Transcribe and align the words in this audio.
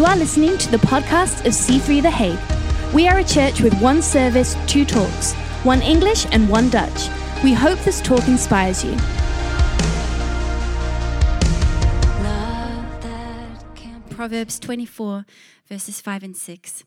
You 0.00 0.06
are 0.06 0.16
listening 0.16 0.56
to 0.56 0.70
the 0.70 0.78
podcast 0.78 1.44
of 1.44 1.52
C3 1.52 2.00
The 2.00 2.10
Hague. 2.10 2.94
We 2.94 3.06
are 3.06 3.18
a 3.18 3.22
church 3.22 3.60
with 3.60 3.78
one 3.82 4.00
service, 4.00 4.56
two 4.66 4.86
talks, 4.86 5.34
one 5.62 5.82
English 5.82 6.26
and 6.32 6.48
one 6.48 6.70
Dutch. 6.70 7.10
We 7.44 7.52
hope 7.52 7.78
this 7.80 8.00
talk 8.00 8.26
inspires 8.26 8.82
you. 8.82 8.96
Proverbs 14.08 14.58
24, 14.58 15.26
verses 15.68 16.00
5 16.00 16.22
and 16.22 16.34
6. 16.34 16.84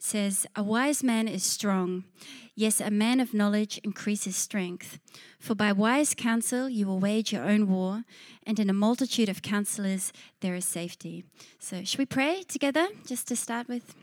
It 0.00 0.04
says, 0.04 0.46
A 0.56 0.62
wise 0.62 1.04
man 1.04 1.28
is 1.28 1.44
strong. 1.44 2.04
Yes, 2.54 2.80
a 2.80 2.90
man 2.90 3.20
of 3.20 3.34
knowledge 3.34 3.76
increases 3.84 4.34
strength. 4.34 4.98
For 5.38 5.54
by 5.54 5.72
wise 5.72 6.14
counsel 6.14 6.70
you 6.70 6.86
will 6.86 6.98
wage 6.98 7.34
your 7.34 7.44
own 7.44 7.68
war, 7.68 8.04
and 8.46 8.58
in 8.58 8.70
a 8.70 8.72
multitude 8.72 9.28
of 9.28 9.42
counselors 9.42 10.10
there 10.40 10.54
is 10.54 10.64
safety. 10.64 11.24
So, 11.58 11.84
should 11.84 11.98
we 11.98 12.06
pray 12.06 12.44
together 12.48 12.88
just 13.04 13.28
to 13.28 13.36
start 13.36 13.68
with? 13.68 13.94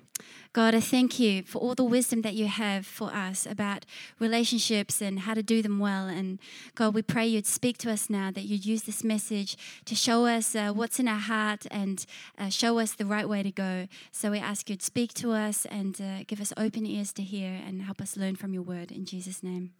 God, 0.53 0.73
I 0.73 0.79
thank 0.79 1.19
you 1.19 1.43
for 1.43 1.59
all 1.59 1.75
the 1.75 1.83
wisdom 1.83 2.21
that 2.23 2.33
you 2.33 2.47
have 2.47 2.85
for 2.85 3.13
us 3.13 3.45
about 3.45 3.85
relationships 4.17 5.01
and 5.01 5.19
how 5.19 5.33
to 5.33 5.43
do 5.43 5.61
them 5.61 5.77
well. 5.77 6.07
And 6.07 6.39
God, 6.73 6.95
we 6.95 7.01
pray 7.03 7.27
you'd 7.27 7.45
speak 7.45 7.77
to 7.79 7.91
us 7.91 8.09
now, 8.09 8.31
that 8.31 8.45
you'd 8.45 8.65
use 8.65 8.83
this 8.83 9.03
message 9.03 9.55
to 9.85 9.93
show 9.93 10.25
us 10.25 10.55
uh, 10.55 10.71
what's 10.71 10.99
in 10.99 11.07
our 11.07 11.19
heart 11.19 11.67
and 11.69 12.05
uh, 12.39 12.49
show 12.49 12.79
us 12.79 12.93
the 12.93 13.05
right 13.05 13.29
way 13.29 13.43
to 13.43 13.51
go. 13.51 13.87
So 14.11 14.31
we 14.31 14.39
ask 14.39 14.69
you 14.69 14.77
to 14.77 14.83
speak 14.83 15.13
to 15.15 15.31
us 15.31 15.65
and 15.65 15.99
uh, 16.01 16.23
give 16.25 16.41
us 16.41 16.53
open 16.57 16.85
ears 16.85 17.13
to 17.13 17.21
hear 17.21 17.61
and 17.65 17.83
help 17.83 18.01
us 18.01 18.17
learn 18.17 18.35
from 18.35 18.53
your 18.53 18.63
word. 18.63 18.91
In 18.91 19.05
Jesus' 19.05 19.43
name, 19.43 19.73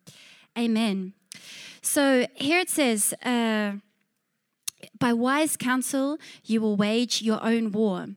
amen. 0.58 1.14
So 1.82 2.28
here 2.36 2.60
it 2.60 2.70
says, 2.70 3.14
uh, 3.24 3.74
by 5.00 5.14
wise 5.14 5.58
counsel, 5.58 6.18
you 6.44 6.62
will 6.62 6.76
wage 6.76 7.22
your 7.22 7.44
own 7.44 7.72
war. 7.72 8.08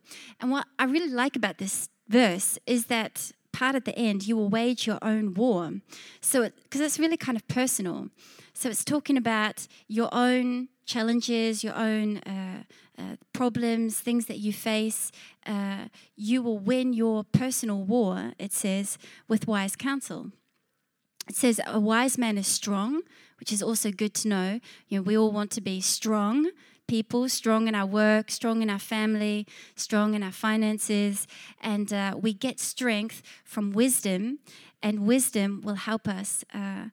And 0.41 0.51
what 0.51 0.67
I 0.79 0.85
really 0.85 1.09
like 1.11 1.37
about 1.37 1.59
this 1.59 1.89
verse 2.11 2.59
is 2.67 2.87
that 2.87 3.33
part 3.53 3.75
at 3.75 3.85
the 3.85 3.97
end, 3.99 4.27
you 4.27 4.37
will 4.37 4.49
wage 4.49 4.87
your 4.87 4.99
own 5.03 5.35
war. 5.35 5.73
So, 6.21 6.43
because 6.63 6.81
it, 6.81 6.85
it's 6.85 6.99
really 6.99 7.17
kind 7.17 7.37
of 7.37 7.47
personal. 7.49 8.09
So, 8.53 8.69
it's 8.69 8.85
talking 8.85 9.17
about 9.17 9.67
your 9.89 10.09
own 10.13 10.69
challenges, 10.87 11.65
your 11.65 11.77
own 11.77 12.19
uh, 12.19 12.65
uh, 12.99 13.17
problems, 13.33 14.01
things 14.01 14.27
that 14.27 14.39
you 14.39 14.53
face. 14.53 15.11
Uh, 15.47 15.87
you 16.17 16.43
will 16.43 16.59
win 16.59 16.93
your 16.93 17.25
personal 17.25 17.83
war, 17.83 18.33
it 18.39 18.53
says, 18.53 18.99
with 19.29 19.47
wise 19.47 19.77
counsel. 19.77 20.33
It 21.29 21.37
says, 21.37 21.61
a 21.67 21.79
wise 21.79 22.19
man 22.19 22.37
is 22.37 22.49
strong, 22.49 23.03
which 23.39 23.53
is 23.53 23.63
also 23.63 23.91
good 23.93 24.15
to 24.15 24.29
know. 24.29 24.61
You 24.89 24.99
know, 24.99 25.03
we 25.03 25.17
all 25.17 25.31
want 25.31 25.53
to 25.53 25.61
be 25.61 25.81
strong 25.81 26.51
people, 26.91 27.29
strong 27.29 27.69
in 27.69 27.75
our 27.77 27.87
work, 27.87 28.33
strong 28.33 28.63
in 28.63 28.69
our 28.69 28.85
family, 28.97 29.47
strong 29.77 30.15
in 30.15 30.25
our 30.25 30.33
finances, 30.33 31.29
and 31.63 31.93
uh, 31.93 32.17
we 32.21 32.33
get 32.33 32.59
strength 32.59 33.23
from 33.45 33.71
wisdom, 33.71 34.41
and 34.83 35.07
wisdom 35.07 35.61
will 35.65 35.77
help 35.91 36.09
us. 36.09 36.45
Uh, 36.53 36.87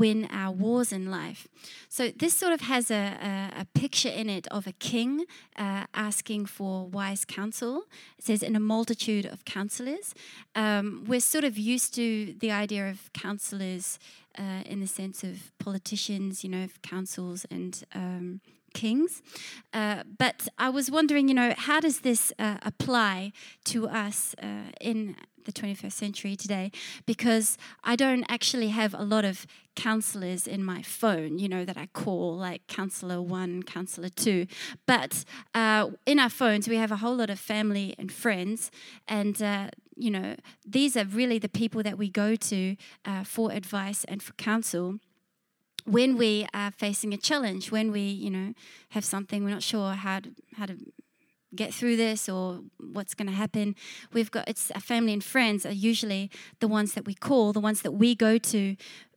win 0.00 0.28
our 0.32 0.50
wars 0.50 0.90
in 0.90 1.08
life. 1.12 1.46
So, 1.88 2.10
this 2.10 2.34
sort 2.36 2.52
of 2.52 2.60
has 2.62 2.90
a, 2.90 3.04
a, 3.30 3.60
a 3.60 3.66
picture 3.72 4.08
in 4.08 4.28
it 4.28 4.48
of 4.48 4.66
a 4.66 4.72
king 4.72 5.26
uh, 5.56 5.84
asking 5.94 6.46
for 6.46 6.88
wise 6.88 7.24
counsel. 7.24 7.84
It 8.18 8.24
says, 8.24 8.42
in 8.42 8.56
a 8.56 8.64
multitude 8.74 9.26
of 9.26 9.44
counselors. 9.44 10.12
Um, 10.56 11.04
we're 11.06 11.20
sort 11.20 11.44
of 11.44 11.56
used 11.56 11.94
to 11.94 12.34
the 12.40 12.50
idea 12.50 12.90
of 12.90 13.12
counselors 13.12 14.00
uh, 14.36 14.62
in 14.72 14.80
the 14.80 14.88
sense 14.88 15.22
of 15.22 15.52
politicians, 15.60 16.42
you 16.42 16.50
know, 16.50 16.66
councils 16.82 17.46
and 17.48 17.84
um, 17.94 18.40
kings. 18.76 19.22
Uh, 19.72 20.02
but 20.18 20.48
I 20.58 20.68
was 20.68 20.90
wondering, 20.90 21.28
you 21.28 21.34
know, 21.34 21.54
how 21.56 21.80
does 21.80 22.00
this 22.00 22.32
uh, 22.38 22.58
apply 22.62 23.32
to 23.64 23.88
us 23.88 24.34
uh, 24.42 24.70
in 24.80 25.16
the 25.46 25.52
21st 25.52 25.92
century 25.92 26.36
today? 26.36 26.70
Because 27.06 27.56
I 27.82 27.96
don't 27.96 28.24
actually 28.28 28.68
have 28.68 28.92
a 28.92 29.02
lot 29.02 29.24
of 29.24 29.46
counselors 29.74 30.46
in 30.46 30.62
my 30.62 30.82
phone, 30.82 31.38
you 31.38 31.48
know, 31.48 31.64
that 31.64 31.78
I 31.78 31.86
call 31.86 32.36
like 32.36 32.66
counselor 32.66 33.22
one, 33.22 33.62
counselor 33.62 34.10
two. 34.10 34.46
But 34.84 35.24
uh, 35.54 35.90
in 36.04 36.18
our 36.18 36.30
phones, 36.30 36.68
we 36.68 36.76
have 36.76 36.92
a 36.92 36.96
whole 36.96 37.16
lot 37.16 37.30
of 37.30 37.38
family 37.38 37.94
and 37.98 38.12
friends, 38.12 38.70
and 39.08 39.42
uh, 39.42 39.68
you 39.96 40.10
know, 40.10 40.36
these 40.66 40.96
are 40.96 41.06
really 41.06 41.38
the 41.38 41.48
people 41.48 41.82
that 41.82 41.96
we 41.96 42.10
go 42.10 42.36
to 42.36 42.76
uh, 43.06 43.24
for 43.24 43.50
advice 43.52 44.04
and 44.04 44.22
for 44.22 44.34
counsel 44.34 44.98
when 45.86 46.16
we 46.16 46.46
are 46.52 46.70
facing 46.70 47.14
a 47.14 47.16
challenge, 47.16 47.70
when 47.70 47.92
we, 47.92 48.00
you 48.00 48.30
know, 48.30 48.52
have 48.90 49.04
something 49.04 49.44
we're 49.44 49.50
not 49.50 49.62
sure 49.62 49.92
how 49.92 50.20
to, 50.20 50.30
how 50.56 50.66
to 50.66 50.76
get 51.54 51.72
through 51.72 51.96
this 51.96 52.28
or 52.28 52.60
what's 52.92 53.14
going 53.14 53.28
to 53.28 53.34
happen, 53.34 53.74
we've 54.12 54.30
got 54.30 54.48
it's 54.48 54.70
our 54.72 54.80
family 54.80 55.12
and 55.12 55.24
friends 55.24 55.64
are 55.64 55.72
usually 55.72 56.30
the 56.60 56.68
ones 56.68 56.94
that 56.94 57.06
we 57.06 57.14
call, 57.14 57.52
the 57.52 57.60
ones 57.60 57.82
that 57.82 57.92
we 57.92 58.14
go 58.14 58.36
to 58.36 58.76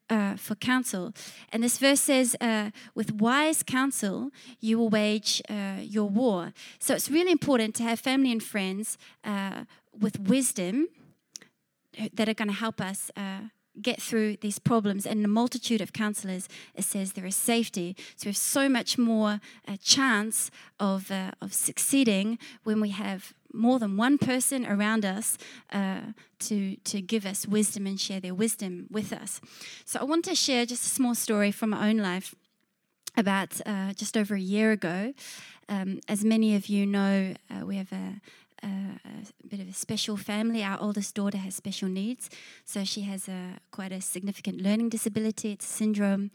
uh, 0.09 0.35
for 0.35 0.56
counsel. 0.56 1.13
And 1.52 1.63
this 1.63 1.78
verse 1.78 2.00
says, 2.00 2.35
uh, 2.41 2.72
with 2.96 3.12
wise 3.13 3.63
counsel, 3.63 4.31
you 4.59 4.78
will 4.78 4.90
wage 4.90 5.41
uh, 5.50 5.78
your 5.81 6.09
war. 6.09 6.53
So 6.80 6.94
it's 6.94 7.09
really 7.09 7.31
important 7.31 7.75
to 7.75 7.84
have 7.84 8.00
family 8.00 8.31
and 8.31 8.41
friends 8.41 8.97
uh, 9.24 9.66
with 10.00 10.19
wisdom 10.19 10.88
that 12.13 12.30
are 12.30 12.34
going 12.34 12.47
to 12.47 12.53
help 12.53 12.80
us 12.80 13.12
uh, 13.18 13.50
get 13.82 14.02
through 14.02 14.38
these 14.38 14.60
problems. 14.60 15.06
And 15.06 15.24
the 15.24 15.30
multitude 15.30 15.82
of 15.82 15.94
counselors, 15.94 16.48
it 16.76 16.84
says 16.84 17.14
there 17.14 17.26
is 17.26 17.36
safety. 17.36 17.96
So 18.16 18.26
we 18.26 18.30
have 18.30 18.38
so 18.38 18.70
much 18.70 18.98
more 18.98 19.40
uh, 19.68 19.78
chance 19.84 20.52
of, 20.80 21.12
uh, 21.12 21.32
of 21.42 21.54
succeeding 21.54 22.38
when 22.64 22.82
we 22.82 22.90
have 22.90 23.34
more 23.54 23.80
than 23.80 23.98
one 23.98 24.18
person 24.18 24.66
around 24.66 25.06
us 25.06 25.38
uh, 25.72 26.02
to, 26.40 26.76
to 26.78 27.02
give 27.02 27.26
us 27.26 27.48
wisdom 27.48 27.88
and 27.88 28.00
share 28.00 28.20
their 28.20 28.36
wisdom 28.36 28.88
with 28.92 29.12
us. 29.12 29.42
So 29.86 30.00
I 30.00 30.04
want 30.04 30.26
to 30.26 30.36
share 30.36 30.66
just 30.66 30.86
a 30.86 30.90
small 30.90 31.16
story 31.16 31.52
from 31.52 31.72
my 31.72 31.90
own 31.90 31.98
life 31.98 32.36
about 33.18 33.60
uh, 33.66 33.94
just 33.94 34.16
over 34.16 34.36
a 34.36 34.40
year 34.40 34.72
ago. 34.72 35.14
Um, 35.68 36.00
as 36.08 36.24
many 36.24 36.56
of 36.56 36.68
you 36.68 36.86
know, 36.86 37.34
uh, 37.50 37.66
we 37.66 37.78
have 37.78 37.92
a, 37.92 38.22
a, 38.64 39.00
a, 39.19 39.47
bit 39.47 39.59
of 39.59 39.68
a 39.68 39.74
special 39.74 40.18
family. 40.18 40.63
Our 40.63 40.80
oldest 40.80 41.16
daughter 41.16 41.38
has 41.38 41.56
special 41.56 41.90
needs, 41.90 42.30
so 42.66 42.84
she 42.84 43.02
has 43.02 43.28
a 43.28 43.59
quite 43.72 43.91
a 43.91 44.02
significant 44.02 44.62
learning 44.62 44.90
disability. 44.90 45.52
It's 45.52 45.66
a 45.66 45.69
syndrome, 45.69 46.31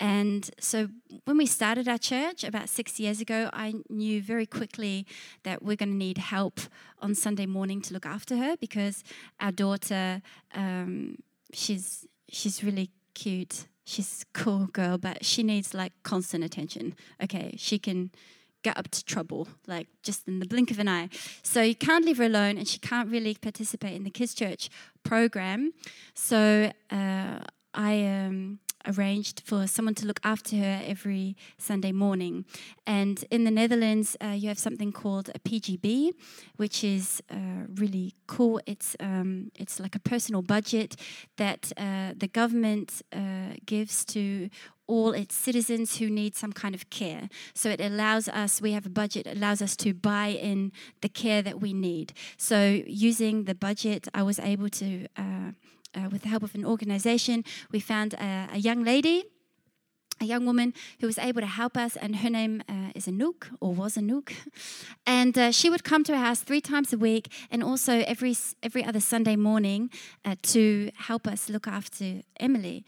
and 0.00 0.50
so 0.58 0.88
when 1.24 1.36
we 1.36 1.46
started 1.46 1.88
our 1.88 1.98
church 1.98 2.44
about 2.44 2.68
six 2.68 2.98
years 2.98 3.20
ago, 3.20 3.50
I 3.52 3.74
knew 3.88 4.20
very 4.20 4.46
quickly 4.46 5.06
that 5.44 5.62
we're 5.62 5.76
going 5.76 5.90
to 5.90 5.96
need 5.96 6.18
help 6.18 6.60
on 7.00 7.14
Sunday 7.14 7.46
morning 7.46 7.80
to 7.82 7.94
look 7.94 8.06
after 8.06 8.36
her 8.36 8.56
because 8.56 9.04
our 9.40 9.52
daughter, 9.52 10.20
um, 10.54 11.16
she's 11.52 12.06
she's 12.28 12.64
really 12.64 12.90
cute. 13.14 13.66
She's 13.84 14.24
a 14.24 14.38
cool 14.38 14.66
girl, 14.66 14.98
but 14.98 15.24
she 15.24 15.42
needs 15.42 15.74
like 15.74 15.92
constant 16.02 16.42
attention. 16.42 16.94
Okay, 17.22 17.54
she 17.58 17.78
can 17.78 18.10
get 18.64 18.76
up 18.76 18.88
to 18.90 19.04
trouble, 19.04 19.46
like 19.68 19.86
just 20.02 20.26
in 20.26 20.40
the 20.40 20.46
blink 20.46 20.70
of 20.72 20.78
an 20.80 20.88
eye. 20.88 21.08
So 21.42 21.62
you 21.62 21.76
can't 21.76 22.04
leave 22.04 22.18
her 22.18 22.24
alone, 22.24 22.58
and 22.58 22.66
she 22.66 22.78
can't 22.78 23.08
really 23.08 23.34
participate 23.34 23.94
in 23.94 24.02
the 24.02 24.10
kids' 24.10 24.34
church 24.34 24.70
program. 25.04 25.72
So 26.14 26.72
uh, 26.90 27.38
I 27.74 28.06
um, 28.06 28.58
arranged 28.86 29.42
for 29.44 29.66
someone 29.66 29.94
to 29.94 30.06
look 30.06 30.20
after 30.24 30.56
her 30.56 30.82
every 30.84 31.36
Sunday 31.58 31.92
morning. 31.92 32.44
And 32.86 33.24
in 33.30 33.44
the 33.44 33.50
Netherlands, 33.50 34.16
uh, 34.22 34.28
you 34.28 34.48
have 34.48 34.58
something 34.58 34.92
called 34.92 35.30
a 35.34 35.38
PGB, 35.38 36.12
which 36.56 36.84
is 36.84 37.22
uh, 37.30 37.66
really 37.74 38.14
cool. 38.26 38.60
It's 38.66 38.96
um, 39.00 39.50
it's 39.58 39.80
like 39.80 39.94
a 39.94 40.00
personal 40.00 40.42
budget 40.42 40.96
that 41.36 41.72
uh, 41.76 42.12
the 42.16 42.28
government 42.28 43.02
uh, 43.12 43.56
gives 43.66 44.04
to 44.06 44.48
all 44.86 45.12
its 45.12 45.34
citizens 45.34 45.98
who 45.98 46.10
need 46.10 46.36
some 46.36 46.52
kind 46.52 46.74
of 46.74 46.90
care. 46.90 47.28
So 47.54 47.70
it 47.70 47.80
allows 47.80 48.28
us, 48.28 48.60
we 48.60 48.72
have 48.72 48.86
a 48.86 48.90
budget, 48.90 49.26
allows 49.26 49.62
us 49.62 49.76
to 49.76 49.94
buy 49.94 50.28
in 50.28 50.72
the 51.00 51.08
care 51.08 51.42
that 51.42 51.60
we 51.60 51.72
need. 51.72 52.12
So 52.36 52.82
using 52.86 53.44
the 53.44 53.54
budget, 53.54 54.08
I 54.12 54.22
was 54.22 54.38
able 54.38 54.68
to 54.70 55.06
uh, 55.16 55.52
uh, 55.94 56.08
with 56.10 56.22
the 56.22 56.28
help 56.28 56.42
of 56.42 56.54
an 56.54 56.64
organization, 56.64 57.44
we 57.70 57.80
found 57.80 58.14
a, 58.14 58.48
a, 58.52 58.58
young 58.58 58.84
lady, 58.84 59.24
a 60.20 60.24
young 60.24 60.46
woman 60.46 60.74
who 61.00 61.06
was 61.06 61.18
able 61.18 61.40
to 61.40 61.46
help 61.46 61.76
us, 61.76 61.96
and 61.96 62.16
her 62.16 62.30
name 62.30 62.62
uh, 62.68 62.90
is 62.94 63.06
Anouk, 63.06 63.46
or 63.60 63.72
was 63.72 63.96
Anouk. 63.96 64.32
And 65.06 65.36
uh, 65.38 65.52
she 65.52 65.70
would 65.70 65.84
come 65.84 66.02
to 66.04 66.12
our 66.12 66.18
house 66.18 66.40
three 66.40 66.60
times 66.60 66.92
a 66.92 66.98
week, 66.98 67.30
and 67.50 67.62
also 67.62 68.00
every 68.06 68.36
every 68.62 68.84
other 68.84 69.00
Sunday 69.00 69.36
morning 69.36 69.90
uh, 70.24 70.36
to 70.54 70.90
help 70.96 71.26
us 71.26 71.48
look 71.48 71.68
after 71.68 72.22
Emily. 72.40 72.84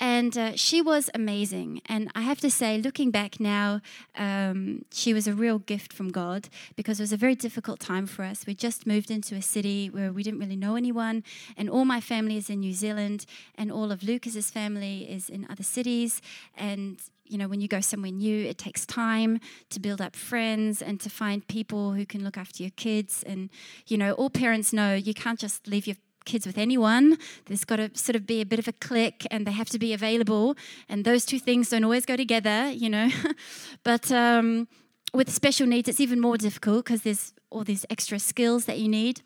And 0.00 0.36
uh, 0.36 0.52
she 0.56 0.82
was 0.82 1.08
amazing. 1.14 1.80
And 1.86 2.10
I 2.14 2.22
have 2.22 2.40
to 2.40 2.50
say, 2.50 2.78
looking 2.78 3.10
back 3.10 3.38
now, 3.38 3.80
um, 4.16 4.84
she 4.92 5.14
was 5.14 5.26
a 5.26 5.32
real 5.32 5.58
gift 5.58 5.92
from 5.92 6.10
God 6.10 6.48
because 6.76 6.98
it 6.98 7.04
was 7.04 7.12
a 7.12 7.16
very 7.16 7.34
difficult 7.34 7.80
time 7.80 8.06
for 8.06 8.24
us. 8.24 8.44
We 8.46 8.54
just 8.54 8.86
moved 8.86 9.10
into 9.10 9.34
a 9.34 9.42
city 9.42 9.88
where 9.88 10.12
we 10.12 10.22
didn't 10.22 10.40
really 10.40 10.56
know 10.56 10.76
anyone, 10.76 11.22
and 11.56 11.70
all 11.70 11.84
my 11.84 12.00
family 12.00 12.36
is 12.36 12.50
in 12.50 12.60
New 12.60 12.72
Zealand, 12.72 13.24
and 13.54 13.70
all 13.70 13.92
of 13.92 14.02
Lucas's 14.02 14.50
family 14.50 15.08
is 15.10 15.28
in 15.28 15.46
other 15.48 15.62
cities. 15.62 16.20
And 16.56 17.00
you 17.26 17.38
know, 17.38 17.48
when 17.48 17.60
you 17.60 17.68
go 17.68 17.80
somewhere 17.80 18.12
new, 18.12 18.44
it 18.46 18.58
takes 18.58 18.84
time 18.84 19.40
to 19.70 19.80
build 19.80 20.00
up 20.00 20.14
friends 20.14 20.82
and 20.82 21.00
to 21.00 21.08
find 21.08 21.46
people 21.48 21.92
who 21.92 22.04
can 22.04 22.22
look 22.22 22.36
after 22.36 22.62
your 22.62 22.72
kids. 22.76 23.22
And, 23.26 23.50
you 23.86 23.96
know, 23.96 24.12
all 24.12 24.30
parents 24.30 24.72
know 24.72 24.94
you 24.94 25.14
can't 25.14 25.38
just 25.38 25.66
leave 25.66 25.86
your 25.86 25.96
kids 26.24 26.46
with 26.46 26.58
anyone. 26.58 27.18
There's 27.46 27.64
got 27.64 27.76
to 27.76 27.90
sort 27.94 28.16
of 28.16 28.26
be 28.26 28.40
a 28.40 28.46
bit 28.46 28.58
of 28.58 28.68
a 28.68 28.72
click 28.72 29.26
and 29.30 29.46
they 29.46 29.52
have 29.52 29.68
to 29.70 29.78
be 29.78 29.92
available. 29.92 30.56
And 30.88 31.04
those 31.04 31.24
two 31.24 31.38
things 31.38 31.70
don't 31.70 31.84
always 31.84 32.06
go 32.06 32.16
together, 32.16 32.70
you 32.70 32.90
know. 32.90 33.10
but 33.84 34.10
um, 34.10 34.68
with 35.12 35.30
special 35.30 35.66
needs, 35.66 35.88
it's 35.88 36.00
even 36.00 36.20
more 36.20 36.36
difficult 36.36 36.84
because 36.84 37.02
there's 37.02 37.32
all 37.50 37.64
these 37.64 37.86
extra 37.90 38.18
skills 38.18 38.64
that 38.64 38.78
you 38.78 38.88
need. 38.88 39.22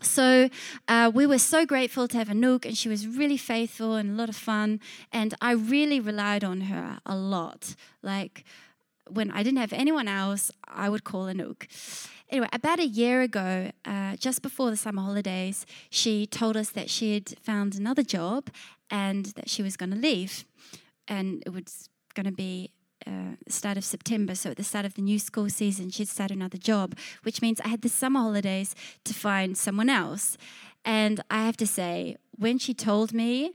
So 0.00 0.50
uh, 0.88 1.10
we 1.14 1.26
were 1.26 1.38
so 1.38 1.64
grateful 1.64 2.06
to 2.08 2.18
have 2.18 2.28
Anouk, 2.28 2.66
and 2.66 2.76
she 2.76 2.88
was 2.88 3.06
really 3.06 3.38
faithful 3.38 3.94
and 3.94 4.10
a 4.10 4.14
lot 4.14 4.28
of 4.28 4.36
fun. 4.36 4.80
And 5.12 5.34
I 5.40 5.52
really 5.52 6.00
relied 6.00 6.44
on 6.44 6.62
her 6.62 6.98
a 7.06 7.16
lot. 7.16 7.74
Like 8.02 8.44
when 9.08 9.30
I 9.30 9.42
didn't 9.42 9.58
have 9.58 9.72
anyone 9.72 10.08
else, 10.08 10.50
I 10.66 10.88
would 10.88 11.04
call 11.04 11.26
Anouk. 11.26 11.66
Anyway, 12.28 12.48
about 12.52 12.80
a 12.80 12.86
year 12.86 13.22
ago, 13.22 13.70
uh, 13.84 14.16
just 14.16 14.42
before 14.42 14.70
the 14.70 14.76
summer 14.76 15.02
holidays, 15.02 15.64
she 15.90 16.26
told 16.26 16.56
us 16.56 16.70
that 16.70 16.90
she 16.90 17.14
had 17.14 17.38
found 17.40 17.76
another 17.76 18.02
job 18.02 18.50
and 18.90 19.26
that 19.36 19.48
she 19.48 19.62
was 19.62 19.76
going 19.76 19.90
to 19.90 19.96
leave. 19.96 20.44
And 21.06 21.42
it 21.46 21.50
was 21.50 21.88
going 22.14 22.26
to 22.26 22.32
be 22.32 22.72
uh, 23.06 23.36
start 23.48 23.76
of 23.76 23.84
September, 23.84 24.34
so 24.34 24.50
at 24.50 24.56
the 24.56 24.64
start 24.64 24.84
of 24.84 24.94
the 24.94 25.02
new 25.02 25.18
school 25.18 25.48
season, 25.48 25.90
she'd 25.90 26.08
start 26.08 26.32
another 26.32 26.58
job, 26.58 26.96
which 27.22 27.40
means 27.40 27.60
I 27.60 27.68
had 27.68 27.82
the 27.82 27.88
summer 27.88 28.20
holidays 28.20 28.74
to 29.04 29.14
find 29.14 29.56
someone 29.56 29.88
else. 29.88 30.36
And 30.84 31.20
I 31.30 31.44
have 31.44 31.56
to 31.58 31.66
say, 31.66 32.16
when 32.36 32.58
she 32.58 32.74
told 32.74 33.12
me, 33.12 33.52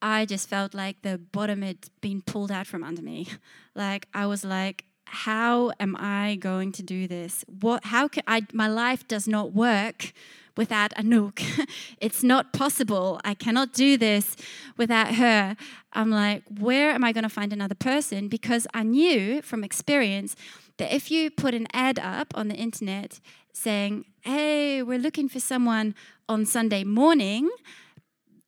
I 0.00 0.26
just 0.26 0.48
felt 0.48 0.74
like 0.74 1.02
the 1.02 1.18
bottom 1.18 1.62
had 1.62 1.90
been 2.00 2.22
pulled 2.22 2.50
out 2.50 2.66
from 2.66 2.82
under 2.82 3.02
me. 3.02 3.28
Like 3.74 4.08
I 4.12 4.26
was 4.26 4.44
like, 4.44 4.86
how 5.10 5.72
am 5.80 5.96
I 5.98 6.36
going 6.36 6.72
to 6.72 6.82
do 6.82 7.06
this? 7.06 7.44
What? 7.60 7.86
How 7.86 8.08
can 8.08 8.22
I? 8.26 8.46
My 8.52 8.68
life 8.68 9.06
does 9.08 9.26
not 9.26 9.52
work 9.52 10.12
without 10.56 10.92
Anouk. 10.94 11.40
it's 12.00 12.22
not 12.22 12.52
possible. 12.52 13.20
I 13.24 13.34
cannot 13.34 13.72
do 13.72 13.96
this 13.96 14.36
without 14.76 15.14
her. 15.14 15.56
I'm 15.92 16.10
like, 16.10 16.42
where 16.58 16.90
am 16.90 17.04
I 17.04 17.12
going 17.12 17.22
to 17.22 17.30
find 17.30 17.52
another 17.52 17.74
person? 17.74 18.28
Because 18.28 18.66
I 18.74 18.82
knew 18.82 19.40
from 19.40 19.64
experience 19.64 20.36
that 20.76 20.94
if 20.94 21.10
you 21.10 21.30
put 21.30 21.54
an 21.54 21.68
ad 21.72 21.98
up 21.98 22.36
on 22.36 22.48
the 22.48 22.56
internet 22.56 23.20
saying, 23.52 24.04
hey, 24.22 24.82
we're 24.82 24.98
looking 24.98 25.28
for 25.28 25.40
someone 25.40 25.94
on 26.28 26.44
Sunday 26.44 26.84
morning, 26.84 27.48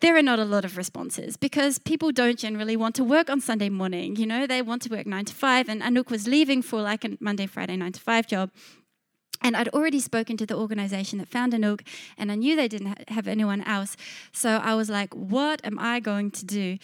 there 0.00 0.16
are 0.16 0.22
not 0.22 0.38
a 0.38 0.44
lot 0.44 0.64
of 0.64 0.76
responses 0.76 1.36
because 1.36 1.78
people 1.78 2.10
don't 2.10 2.38
generally 2.38 2.76
want 2.76 2.94
to 2.96 3.04
work 3.04 3.28
on 3.28 3.40
Sunday 3.40 3.68
morning. 3.68 4.16
You 4.16 4.26
know, 4.26 4.46
they 4.46 4.62
want 4.62 4.82
to 4.82 4.88
work 4.88 5.06
nine 5.06 5.26
to 5.26 5.34
five, 5.34 5.68
and 5.68 5.82
Anouk 5.82 6.10
was 6.10 6.26
leaving 6.26 6.62
for 6.62 6.80
like 6.80 7.04
a 7.04 7.16
Monday, 7.20 7.46
Friday, 7.46 7.76
nine 7.76 7.92
to 7.92 8.00
five 8.00 8.26
job. 8.26 8.50
And 9.42 9.56
I'd 9.56 9.68
already 9.68 10.00
spoken 10.00 10.36
to 10.36 10.44
the 10.44 10.56
organization 10.56 11.18
that 11.18 11.28
found 11.28 11.54
Anouk, 11.54 11.80
and 12.18 12.30
I 12.30 12.34
knew 12.34 12.56
they 12.56 12.68
didn't 12.68 13.08
have 13.10 13.26
anyone 13.26 13.62
else. 13.62 13.96
So 14.32 14.56
I 14.56 14.74
was 14.74 14.90
like, 14.90 15.14
what 15.14 15.64
am 15.64 15.78
I 15.78 16.00
going 16.00 16.30
to 16.32 16.44
do? 16.44 16.78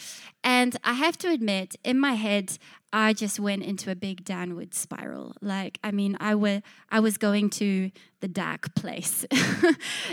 And 0.46 0.76
I 0.84 0.93
have 0.93 1.19
to 1.19 1.28
admit, 1.28 1.75
in 1.82 1.98
my 1.98 2.12
head, 2.12 2.56
I 2.93 3.14
just 3.14 3.40
went 3.40 3.64
into 3.64 3.90
a 3.90 3.96
big 3.96 4.25
downward 4.25 4.72
spiral. 4.72 5.34
Like, 5.43 5.81
I 5.82 5.90
mean, 5.90 6.16
I, 6.20 6.37
were, 6.37 6.62
I 6.88 7.00
was 7.00 7.19
going 7.19 7.50
to 7.50 7.90
the 8.20 8.28
dark 8.28 8.75
place. 8.75 9.26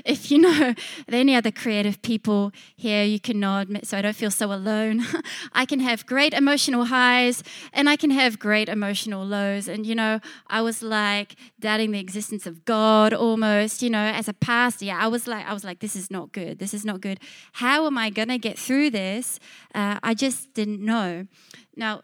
if 0.05 0.29
you 0.29 0.37
know 0.37 0.73
any 1.07 1.35
other 1.35 1.51
creative 1.51 2.01
people 2.01 2.51
here, 2.75 3.03
you 3.03 3.19
can 3.19 3.39
nod 3.39 3.79
so 3.83 3.97
I 3.97 4.01
don't 4.01 4.15
feel 4.15 4.31
so 4.31 4.51
alone. 4.51 5.05
I 5.53 5.65
can 5.65 5.79
have 5.79 6.05
great 6.05 6.33
emotional 6.33 6.85
highs 6.85 7.43
and 7.71 7.87
I 7.87 7.95
can 7.95 8.11
have 8.11 8.39
great 8.39 8.67
emotional 8.67 9.25
lows. 9.25 9.67
And, 9.67 9.85
you 9.85 9.95
know, 9.95 10.19
I 10.47 10.61
was 10.61 10.83
like 10.83 11.35
doubting 11.59 11.91
the 11.91 11.99
existence 11.99 12.45
of 12.45 12.65
God 12.65 13.13
almost, 13.13 13.81
you 13.81 13.89
know, 13.89 14.03
as 14.03 14.27
a 14.27 14.33
pastor. 14.33 14.85
Yeah, 14.85 14.97
I 14.99 15.07
was 15.07 15.27
like, 15.27 15.45
I 15.47 15.53
was 15.53 15.63
like, 15.63 15.79
this 15.79 15.95
is 15.95 16.11
not 16.11 16.33
good. 16.33 16.59
This 16.59 16.73
is 16.73 16.83
not 16.83 16.99
good. 16.99 17.19
How 17.53 17.85
am 17.85 17.97
I 17.97 18.09
going 18.09 18.27
to 18.27 18.37
get 18.37 18.59
through 18.59 18.89
this? 18.89 19.39
Uh, 19.73 19.99
I 20.03 20.13
just 20.23 20.53
didn't 20.53 20.79
know. 20.79 21.27
Now, 21.75 22.01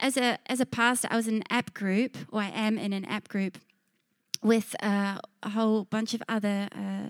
as 0.00 0.16
a 0.16 0.38
as 0.46 0.60
a 0.60 0.66
pastor, 0.66 1.08
I 1.10 1.16
was 1.16 1.28
in 1.28 1.34
an 1.34 1.44
app 1.50 1.74
group, 1.74 2.16
or 2.32 2.40
I 2.40 2.48
am 2.48 2.78
in 2.78 2.92
an 2.92 3.04
app 3.04 3.28
group 3.28 3.58
with 4.42 4.74
uh, 4.82 5.18
a 5.42 5.50
whole 5.50 5.84
bunch 5.84 6.14
of 6.14 6.22
other 6.28 6.68
uh, 6.74 7.08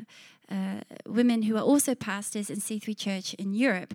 uh, 0.53 0.81
women 1.07 1.43
who 1.43 1.57
are 1.57 1.63
also 1.63 1.95
pastors 1.95 2.51
in 2.51 2.57
C3 2.57 2.97
Church 2.97 3.35
in 3.35 3.55
Europe. 3.55 3.95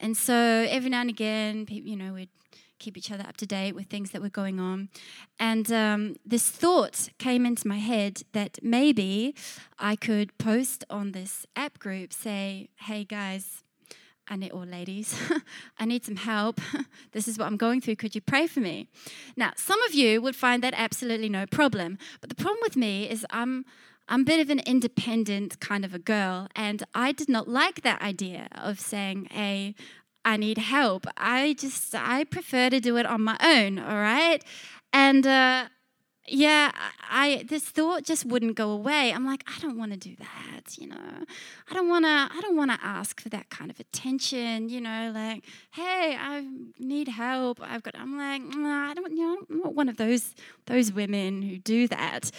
And 0.00 0.16
so 0.16 0.34
every 0.76 0.90
now 0.90 1.02
and 1.02 1.10
again, 1.10 1.66
you 1.68 1.96
know, 1.96 2.14
we'd 2.14 2.30
keep 2.78 2.96
each 2.96 3.12
other 3.12 3.24
up 3.28 3.36
to 3.36 3.46
date 3.46 3.74
with 3.76 3.86
things 3.86 4.10
that 4.10 4.20
were 4.20 4.36
going 4.42 4.58
on. 4.58 4.88
And 5.38 5.70
um, 5.70 6.16
this 6.26 6.48
thought 6.50 7.10
came 7.18 7.46
into 7.46 7.68
my 7.68 7.78
head 7.78 8.22
that 8.32 8.58
maybe 8.62 9.36
I 9.78 9.94
could 9.94 10.36
post 10.38 10.84
on 10.90 11.12
this 11.12 11.46
app 11.54 11.78
group, 11.78 12.12
say, 12.12 12.70
hey 12.76 13.04
guys, 13.04 13.61
I 14.32 14.36
need, 14.36 14.52
or 14.52 14.64
ladies, 14.64 15.14
I 15.78 15.84
need 15.84 16.06
some 16.06 16.16
help. 16.16 16.58
this 17.12 17.28
is 17.28 17.36
what 17.36 17.44
I'm 17.44 17.58
going 17.58 17.82
through. 17.82 17.96
Could 17.96 18.14
you 18.14 18.22
pray 18.22 18.46
for 18.46 18.60
me? 18.60 18.88
Now, 19.36 19.52
some 19.56 19.80
of 19.82 19.92
you 19.92 20.22
would 20.22 20.34
find 20.34 20.62
that 20.62 20.72
absolutely 20.74 21.28
no 21.28 21.44
problem. 21.44 21.98
But 22.22 22.30
the 22.30 22.34
problem 22.34 22.60
with 22.62 22.74
me 22.74 23.10
is 23.10 23.26
I'm, 23.28 23.66
I'm 24.08 24.22
a 24.22 24.24
bit 24.24 24.40
of 24.40 24.48
an 24.48 24.60
independent 24.60 25.60
kind 25.60 25.84
of 25.84 25.92
a 25.92 25.98
girl. 25.98 26.48
And 26.56 26.82
I 26.94 27.12
did 27.12 27.28
not 27.28 27.46
like 27.46 27.82
that 27.82 28.00
idea 28.00 28.48
of 28.52 28.80
saying, 28.80 29.28
hey, 29.30 29.74
I 30.24 30.38
need 30.38 30.56
help. 30.56 31.06
I 31.18 31.54
just, 31.58 31.94
I 31.94 32.24
prefer 32.24 32.70
to 32.70 32.80
do 32.80 32.96
it 32.96 33.04
on 33.04 33.20
my 33.20 33.36
own, 33.42 33.78
all 33.78 33.96
right? 33.96 34.42
And, 34.94 35.26
uh, 35.26 35.66
yeah, 36.28 36.70
I 37.10 37.44
this 37.48 37.64
thought 37.64 38.04
just 38.04 38.24
wouldn't 38.24 38.54
go 38.54 38.70
away. 38.70 39.12
I'm 39.12 39.26
like, 39.26 39.42
I 39.46 39.58
don't 39.60 39.76
want 39.76 39.92
to 39.92 39.98
do 39.98 40.14
that, 40.16 40.78
you 40.78 40.86
know. 40.86 41.24
I 41.68 41.74
don't 41.74 41.88
want 41.88 42.04
to 42.04 42.08
I 42.08 42.40
don't 42.40 42.56
want 42.56 42.70
to 42.70 42.78
ask 42.80 43.20
for 43.20 43.28
that 43.30 43.50
kind 43.50 43.70
of 43.70 43.80
attention, 43.80 44.68
you 44.68 44.80
know, 44.80 45.10
like, 45.12 45.44
hey, 45.72 46.16
I 46.18 46.46
need 46.78 47.08
help. 47.08 47.58
I've 47.60 47.82
got 47.82 47.98
I'm 47.98 48.16
like, 48.16 48.42
nah, 48.42 48.90
I 48.90 48.94
don't 48.94 49.16
you 49.16 49.26
know, 49.26 49.46
I'm 49.50 49.58
not 49.58 49.74
one 49.74 49.88
of 49.88 49.96
those 49.96 50.34
those 50.66 50.92
women 50.92 51.42
who 51.42 51.58
do 51.58 51.88
that. 51.88 52.30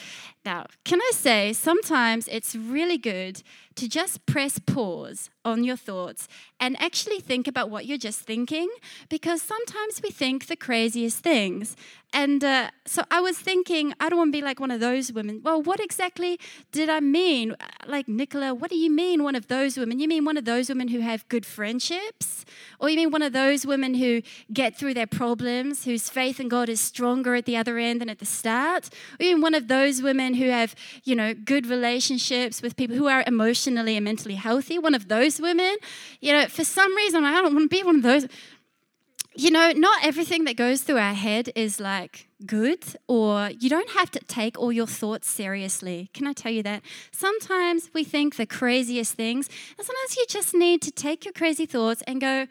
Now, 0.45 0.67
can 0.85 1.01
I 1.01 1.11
say 1.13 1.51
sometimes 1.51 2.29
it's 2.29 2.55
really 2.55 2.97
good 2.97 3.43
to 3.75 3.87
just 3.87 4.25
press 4.25 4.59
pause 4.59 5.29
on 5.45 5.63
your 5.63 5.75
thoughts 5.75 6.27
and 6.59 6.79
actually 6.81 7.19
think 7.19 7.47
about 7.47 7.69
what 7.69 7.85
you're 7.85 7.97
just 7.97 8.21
thinking 8.21 8.69
because 9.09 9.41
sometimes 9.41 10.01
we 10.01 10.09
think 10.09 10.47
the 10.47 10.55
craziest 10.55 11.19
things. 11.19 11.75
And 12.15 12.43
uh, 12.43 12.69
so 12.85 13.03
I 13.09 13.21
was 13.21 13.39
thinking, 13.39 13.93
I 13.99 14.07
don't 14.07 14.19
want 14.19 14.27
to 14.31 14.37
be 14.37 14.43
like 14.43 14.59
one 14.59 14.69
of 14.69 14.79
those 14.79 15.11
women. 15.11 15.41
Well, 15.43 15.63
what 15.63 15.79
exactly 15.79 16.39
did 16.71 16.87
I 16.87 16.99
mean? 16.99 17.55
Like, 17.87 18.07
Nicola, 18.07 18.53
what 18.53 18.69
do 18.69 18.77
you 18.77 18.91
mean 18.91 19.23
one 19.23 19.35
of 19.35 19.47
those 19.47 19.77
women? 19.77 19.99
You 19.99 20.07
mean 20.07 20.23
one 20.23 20.37
of 20.37 20.45
those 20.45 20.69
women 20.69 20.89
who 20.89 20.99
have 20.99 21.27
good 21.27 21.43
friendships? 21.43 22.45
Or 22.79 22.87
you 22.87 22.97
mean 22.97 23.09
one 23.09 23.23
of 23.23 23.33
those 23.33 23.65
women 23.65 23.95
who 23.95 24.21
get 24.53 24.77
through 24.77 24.93
their 24.93 25.07
problems, 25.07 25.85
whose 25.85 26.07
faith 26.07 26.39
in 26.39 26.49
God 26.49 26.69
is 26.69 26.79
stronger 26.79 27.33
at 27.33 27.45
the 27.45 27.57
other 27.57 27.79
end 27.79 27.99
than 27.99 28.09
at 28.09 28.19
the 28.19 28.25
start? 28.25 28.89
Or 29.19 29.25
you 29.25 29.33
mean 29.33 29.41
one 29.41 29.55
of 29.55 29.67
those 29.67 30.03
women 30.03 30.35
who 30.35 30.49
have, 30.49 30.75
you 31.03 31.15
know, 31.15 31.33
good 31.33 31.65
relationships 31.65 32.61
with 32.61 32.75
people 32.75 32.95
who 32.95 33.07
are 33.07 33.23
emotionally 33.67 33.97
and 33.97 34.03
mentally 34.03 34.35
healthy? 34.35 34.79
One 34.79 34.95
of 34.95 35.07
those 35.07 35.39
women? 35.39 35.77
You 36.19 36.33
know, 36.33 36.47
for 36.47 36.63
some 36.63 36.95
reason, 36.95 37.23
I 37.23 37.41
don't 37.41 37.53
want 37.53 37.69
to 37.69 37.75
be 37.75 37.83
one 37.83 37.97
of 37.97 38.03
those 38.03 38.27
you 39.35 39.49
know, 39.49 39.71
not 39.71 40.05
everything 40.05 40.43
that 40.43 40.55
goes 40.55 40.83
through 40.83 40.99
our 40.99 41.15
head 41.15 41.49
is 41.55 41.79
like 41.79 42.27
good, 42.45 42.83
or 43.07 43.49
you 43.59 43.67
don't 43.67 43.89
have 43.89 44.11
to 44.11 44.19
take 44.27 44.59
all 44.59 44.71
your 44.71 44.85
thoughts 44.85 45.27
seriously. 45.27 46.11
Can 46.13 46.27
I 46.27 46.33
tell 46.33 46.51
you 46.51 46.61
that? 46.61 46.83
Sometimes 47.11 47.89
we 47.95 48.03
think 48.03 48.35
the 48.35 48.45
craziest 48.45 49.15
things, 49.15 49.49
and 49.75 49.87
sometimes 49.87 50.17
you 50.17 50.25
just 50.29 50.53
need 50.53 50.83
to 50.83 50.91
take 50.91 51.25
your 51.25 51.33
crazy 51.33 51.65
thoughts 51.65 52.03
and 52.05 52.21
go, 52.21 52.45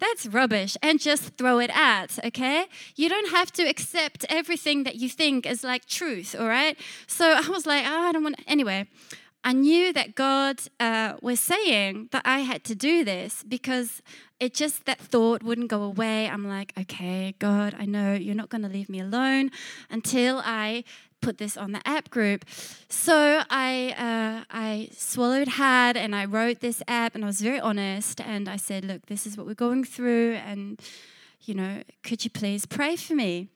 that's 0.00 0.26
rubbish, 0.26 0.76
and 0.82 0.98
just 0.98 1.36
throw 1.38 1.60
it 1.60 1.70
out, 1.72 2.18
okay? 2.24 2.66
You 2.96 3.08
don't 3.08 3.30
have 3.30 3.52
to 3.52 3.62
accept 3.62 4.26
everything 4.28 4.82
that 4.82 4.96
you 4.96 5.08
think 5.08 5.46
as 5.46 5.62
like 5.62 5.86
truth, 5.86 6.34
all 6.36 6.48
right? 6.48 6.76
So 7.06 7.24
I 7.24 7.48
was 7.48 7.66
like, 7.66 7.84
oh, 7.86 8.08
I 8.08 8.10
don't 8.10 8.24
want, 8.24 8.40
anyway. 8.48 8.88
I 9.46 9.52
knew 9.52 9.92
that 9.92 10.16
God 10.16 10.60
uh, 10.80 11.12
was 11.22 11.38
saying 11.38 12.08
that 12.10 12.22
I 12.24 12.40
had 12.40 12.64
to 12.64 12.74
do 12.74 13.04
this 13.04 13.44
because 13.46 14.02
it 14.40 14.52
just, 14.52 14.86
that 14.86 14.98
thought 14.98 15.44
wouldn't 15.44 15.68
go 15.68 15.84
away. 15.84 16.28
I'm 16.28 16.48
like, 16.48 16.72
okay, 16.76 17.36
God, 17.38 17.72
I 17.78 17.86
know 17.86 18.14
you're 18.14 18.34
not 18.34 18.48
going 18.48 18.62
to 18.62 18.68
leave 18.68 18.88
me 18.88 18.98
alone 18.98 19.52
until 19.88 20.42
I 20.44 20.82
put 21.22 21.38
this 21.38 21.56
on 21.56 21.70
the 21.70 21.80
app 21.86 22.10
group. 22.10 22.44
So 22.88 23.44
I, 23.48 23.94
uh, 23.96 24.44
I 24.50 24.88
swallowed 24.90 25.46
hard 25.46 25.96
and 25.96 26.12
I 26.16 26.24
wrote 26.24 26.58
this 26.58 26.82
app 26.88 27.14
and 27.14 27.22
I 27.22 27.28
was 27.28 27.40
very 27.40 27.60
honest 27.60 28.20
and 28.20 28.48
I 28.48 28.56
said, 28.56 28.84
look, 28.84 29.06
this 29.06 29.28
is 29.28 29.36
what 29.36 29.46
we're 29.46 29.54
going 29.54 29.84
through 29.84 30.40
and, 30.44 30.80
you 31.42 31.54
know, 31.54 31.84
could 32.02 32.24
you 32.24 32.30
please 32.30 32.66
pray 32.66 32.96
for 32.96 33.14
me? 33.14 33.46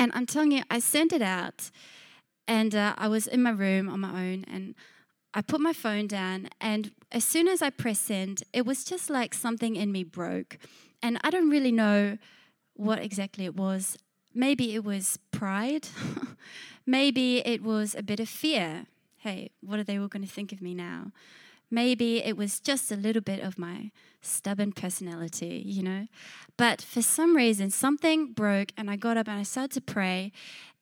And 0.00 0.10
I'm 0.16 0.26
telling 0.26 0.50
you, 0.50 0.64
I 0.68 0.80
sent 0.80 1.12
it 1.12 1.22
out 1.22 1.70
and 2.48 2.74
uh, 2.74 2.94
I 2.98 3.06
was 3.06 3.28
in 3.28 3.40
my 3.40 3.50
room 3.50 3.88
on 3.88 4.00
my 4.00 4.10
own 4.10 4.44
and 4.48 4.74
I 5.36 5.42
put 5.42 5.60
my 5.60 5.74
phone 5.74 6.06
down, 6.06 6.48
and 6.62 6.92
as 7.12 7.22
soon 7.22 7.46
as 7.46 7.60
I 7.60 7.68
pressed 7.68 8.06
send, 8.06 8.42
it 8.54 8.64
was 8.64 8.84
just 8.84 9.10
like 9.10 9.34
something 9.34 9.76
in 9.76 9.92
me 9.92 10.02
broke. 10.02 10.56
And 11.02 11.18
I 11.22 11.28
don't 11.28 11.50
really 11.50 11.70
know 11.70 12.16
what 12.72 13.00
exactly 13.00 13.44
it 13.44 13.54
was. 13.54 13.98
Maybe 14.34 14.74
it 14.74 14.82
was 14.82 15.18
pride. 15.32 15.88
Maybe 16.86 17.46
it 17.46 17.62
was 17.62 17.94
a 17.94 18.02
bit 18.02 18.18
of 18.18 18.30
fear. 18.30 18.86
Hey, 19.18 19.50
what 19.60 19.78
are 19.78 19.84
they 19.84 19.98
all 19.98 20.08
going 20.08 20.24
to 20.24 20.32
think 20.32 20.52
of 20.52 20.62
me 20.62 20.72
now? 20.72 21.12
Maybe 21.70 22.24
it 22.24 22.38
was 22.38 22.58
just 22.58 22.90
a 22.90 22.96
little 22.96 23.20
bit 23.20 23.40
of 23.40 23.58
my 23.58 23.90
stubborn 24.22 24.72
personality, 24.72 25.62
you 25.66 25.82
know. 25.82 26.06
But 26.56 26.80
for 26.80 27.02
some 27.02 27.36
reason, 27.36 27.68
something 27.68 28.32
broke, 28.32 28.72
and 28.74 28.90
I 28.90 28.96
got 28.96 29.18
up 29.18 29.28
and 29.28 29.40
I 29.40 29.42
started 29.42 29.72
to 29.72 29.80
pray. 29.82 30.32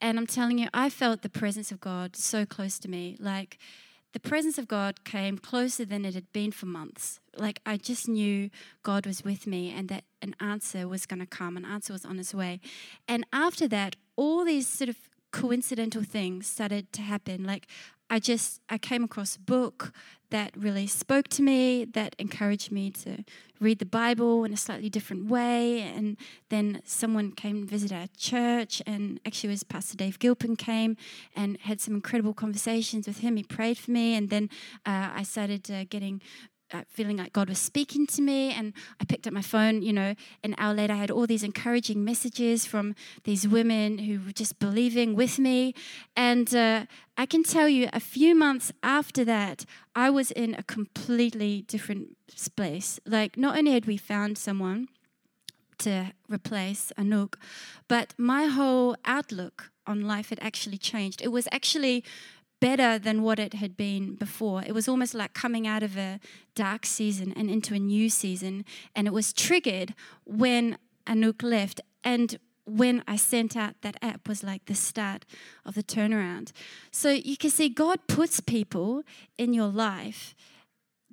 And 0.00 0.16
I'm 0.16 0.28
telling 0.28 0.58
you, 0.58 0.68
I 0.73 0.90
felt 0.90 1.23
the 1.23 1.28
presence 1.28 1.73
of 1.73 1.80
God 1.80 2.14
so 2.14 2.46
close 2.46 2.78
to 2.78 2.88
me. 2.88 3.16
Like 3.18 3.58
the 4.14 4.21
presence 4.21 4.59
of 4.59 4.68
God 4.68 5.04
came 5.04 5.37
closer 5.37 5.85
than 5.85 6.04
it 6.04 6.14
had 6.14 6.33
been 6.33 6.52
for 6.52 6.66
months. 6.66 7.18
Like 7.37 7.61
I 7.66 7.76
just 7.76 8.09
knew 8.09 8.49
God 8.85 9.06
was 9.06 9.25
with 9.25 9.44
me 9.47 9.75
and 9.76 9.88
that 9.88 10.04
an 10.23 10.37
answer 10.38 10.87
was 10.87 11.04
going 11.04 11.18
to 11.18 11.26
come, 11.26 11.56
an 11.56 11.64
answer 11.64 11.92
was 11.92 12.04
on 12.04 12.21
its 12.21 12.33
way. 12.33 12.61
And 13.09 13.26
after 13.33 13.66
that, 13.68 13.97
all 14.14 14.44
these 14.44 14.68
sort 14.68 14.88
of 14.88 14.97
coincidental 15.33 16.04
things 16.04 16.47
started 16.47 16.92
to 16.92 17.02
happen. 17.02 17.42
Like 17.42 17.66
I 18.11 18.18
just 18.18 18.61
I 18.68 18.78
came 18.78 19.04
across 19.04 19.37
a 19.37 19.40
book 19.40 19.92
that 20.30 20.50
really 20.56 20.87
spoke 20.87 21.28
to 21.28 21.42
me, 21.42 21.84
that 21.84 22.16
encouraged 22.18 22.73
me 22.73 22.90
to 22.90 23.25
read 23.61 23.78
the 23.78 23.87
Bible 23.87 24.44
in 24.44 24.52
a 24.52 24.56
slightly 24.56 24.90
different 24.90 25.30
way. 25.30 25.80
And 25.80 26.16
then 26.49 26.82
someone 26.84 27.30
came 27.32 27.58
and 27.58 27.70
visited 27.70 27.94
our 27.96 28.08
church, 28.16 28.82
and 28.87 29.20
actually, 29.25 29.50
was 29.50 29.62
Pastor 29.62 29.96
Dave 29.96 30.18
Gilpin 30.18 30.56
came 30.56 30.96
and 31.37 31.56
had 31.61 31.80
some 31.80 31.94
incredible 31.94 32.34
conversations 32.34 33.06
with 33.06 33.18
him. 33.18 33.37
He 33.37 33.44
prayed 33.44 33.78
for 33.78 33.92
me, 33.92 34.14
and 34.14 34.28
then 34.28 34.50
uh, 34.84 35.11
I 35.14 35.23
started 35.23 35.70
uh, 35.70 35.84
getting 35.88 36.20
feeling 36.88 37.16
like 37.16 37.33
God 37.33 37.49
was 37.49 37.59
speaking 37.59 38.07
to 38.09 38.23
me. 38.23 38.52
And 38.52 38.73
I 39.00 39.04
picked 39.04 39.26
up 39.26 39.33
my 39.33 39.43
phone, 39.43 39.83
you 39.83 39.93
know, 39.93 40.14
an 40.43 40.54
hour 40.59 40.75
later, 40.75 40.93
I 40.93 40.97
had 40.97 41.11
all 41.11 41.26
these 41.26 41.43
encouraging 41.43 42.04
messages 42.04 42.66
from 42.66 42.95
these 43.25 43.47
women 43.47 43.99
who 43.99 44.21
were 44.25 44.33
just 44.33 44.59
believing 44.59 45.14
with 45.14 45.38
me. 45.38 45.75
And 46.16 46.54
uh, 46.54 46.87
I 47.16 47.26
can 47.26 47.43
tell 47.43 47.69
you, 47.69 47.88
a 47.93 48.00
few 48.00 48.35
months 48.35 48.73
after 48.83 49.25
that, 49.25 49.64
I 49.95 50.11
was 50.11 50.31
in 50.31 50.54
a 50.54 50.62
completely 50.62 51.62
different 51.62 52.16
place. 52.57 53.00
Like, 53.07 53.37
not 53.37 53.57
only 53.57 53.73
had 53.73 53.87
we 53.87 53.97
found 53.97 54.38
someone 54.38 54.88
to 55.78 56.12
replace 56.28 56.93
Anouk, 56.97 57.35
but 57.88 58.14
my 58.19 58.47
whole 58.47 58.97
outlook 59.04 59.71
on 59.87 60.02
life 60.02 60.31
had 60.31 60.38
actually 60.40 60.78
changed. 60.78 61.21
It 61.23 61.28
was 61.28 61.47
actually 61.52 62.04
better 62.64 62.99
than 62.99 63.23
what 63.23 63.38
it 63.38 63.52
had 63.52 63.76
been 63.76 64.14
before. 64.14 64.62
It 64.66 64.73
was 64.73 64.88
almost 64.88 65.12
like 65.12 65.35
coming 65.35 65.66
out 65.66 65.83
of 65.83 65.99
a 65.99 66.18
dark 66.54 66.87
season 66.87 67.30
and 67.37 67.50
into 67.50 67.75
a 67.75 67.78
new 67.78 68.09
season. 68.09 68.64
And 68.97 69.06
it 69.06 69.12
was 69.12 69.35
triggered 69.35 69.94
when 70.25 70.78
Anouk 71.06 71.42
left. 71.42 71.83
And 72.02 72.38
when 72.64 73.04
I 73.06 73.16
sent 73.16 73.54
out 73.54 73.75
that 73.83 73.99
app 74.00 74.26
was 74.26 74.42
like 74.42 74.64
the 74.64 74.75
start 74.75 75.26
of 75.66 75.75
the 75.75 75.83
turnaround. 75.83 76.52
So 76.90 77.11
you 77.11 77.37
can 77.37 77.50
see 77.50 77.68
God 77.68 77.99
puts 78.06 78.40
people 78.40 79.02
in 79.37 79.52
your 79.52 79.68
life 79.68 80.35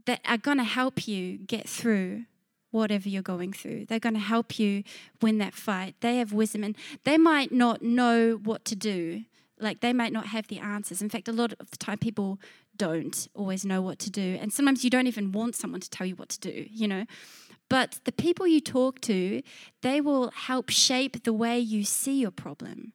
that 0.05 0.21
are 0.25 0.37
going 0.37 0.57
to 0.57 0.63
help 0.63 1.05
you 1.05 1.37
get 1.37 1.67
through 1.67 2.23
whatever 2.71 3.09
you're 3.09 3.21
going 3.21 3.51
through. 3.51 3.87
They're 3.87 3.99
going 3.99 4.15
to 4.15 4.21
help 4.21 4.57
you 4.57 4.85
win 5.21 5.37
that 5.39 5.53
fight. 5.53 5.95
They 5.99 6.19
have 6.19 6.31
wisdom 6.31 6.63
and 6.63 6.77
they 7.03 7.17
might 7.17 7.51
not 7.51 7.81
know 7.81 8.39
what 8.41 8.63
to 8.65 8.75
do, 8.77 9.25
like 9.61 9.81
they 9.81 9.93
might 9.93 10.11
not 10.11 10.27
have 10.27 10.47
the 10.47 10.59
answers. 10.59 11.01
In 11.01 11.09
fact, 11.09 11.27
a 11.27 11.31
lot 11.31 11.53
of 11.59 11.69
the 11.71 11.77
time 11.77 11.97
people 11.97 12.39
don't 12.75 13.27
always 13.35 13.63
know 13.63 13.81
what 13.81 13.99
to 13.99 14.09
do. 14.09 14.37
And 14.41 14.51
sometimes 14.51 14.83
you 14.83 14.89
don't 14.89 15.07
even 15.07 15.31
want 15.31 15.55
someone 15.55 15.81
to 15.81 15.89
tell 15.89 16.07
you 16.07 16.15
what 16.15 16.29
to 16.29 16.39
do, 16.39 16.65
you 16.69 16.87
know. 16.87 17.05
But 17.69 17.99
the 18.03 18.11
people 18.11 18.47
you 18.47 18.59
talk 18.59 18.99
to, 19.01 19.41
they 19.81 20.01
will 20.01 20.31
help 20.31 20.69
shape 20.69 21.23
the 21.23 21.31
way 21.31 21.57
you 21.59 21.85
see 21.85 22.19
your 22.19 22.31
problem. 22.31 22.93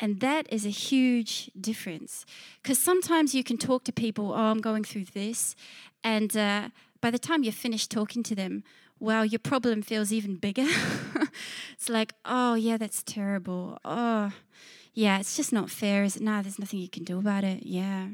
And 0.00 0.20
that 0.20 0.50
is 0.50 0.64
a 0.64 0.70
huge 0.70 1.50
difference. 1.60 2.24
Because 2.62 2.78
sometimes 2.78 3.34
you 3.34 3.44
can 3.44 3.58
talk 3.58 3.84
to 3.84 3.92
people, 3.92 4.32
oh, 4.32 4.36
I'm 4.36 4.60
going 4.60 4.84
through 4.84 5.06
this. 5.06 5.54
And 6.02 6.36
uh, 6.36 6.68
by 7.00 7.10
the 7.10 7.18
time 7.18 7.42
you're 7.42 7.52
finished 7.52 7.90
talking 7.90 8.22
to 8.24 8.34
them, 8.34 8.64
well, 8.98 9.24
your 9.24 9.38
problem 9.38 9.82
feels 9.82 10.12
even 10.12 10.36
bigger. 10.36 10.66
it's 11.72 11.88
like, 11.88 12.14
oh, 12.24 12.54
yeah, 12.54 12.76
that's 12.76 13.02
terrible. 13.02 13.78
Oh, 13.84 14.32
yeah, 14.94 15.18
it's 15.18 15.36
just 15.36 15.52
not 15.52 15.70
fair, 15.70 16.04
is 16.04 16.16
it? 16.16 16.22
No, 16.22 16.40
there's 16.40 16.58
nothing 16.58 16.80
you 16.80 16.88
can 16.88 17.04
do 17.04 17.18
about 17.18 17.44
it. 17.44 17.66
Yeah, 17.66 18.08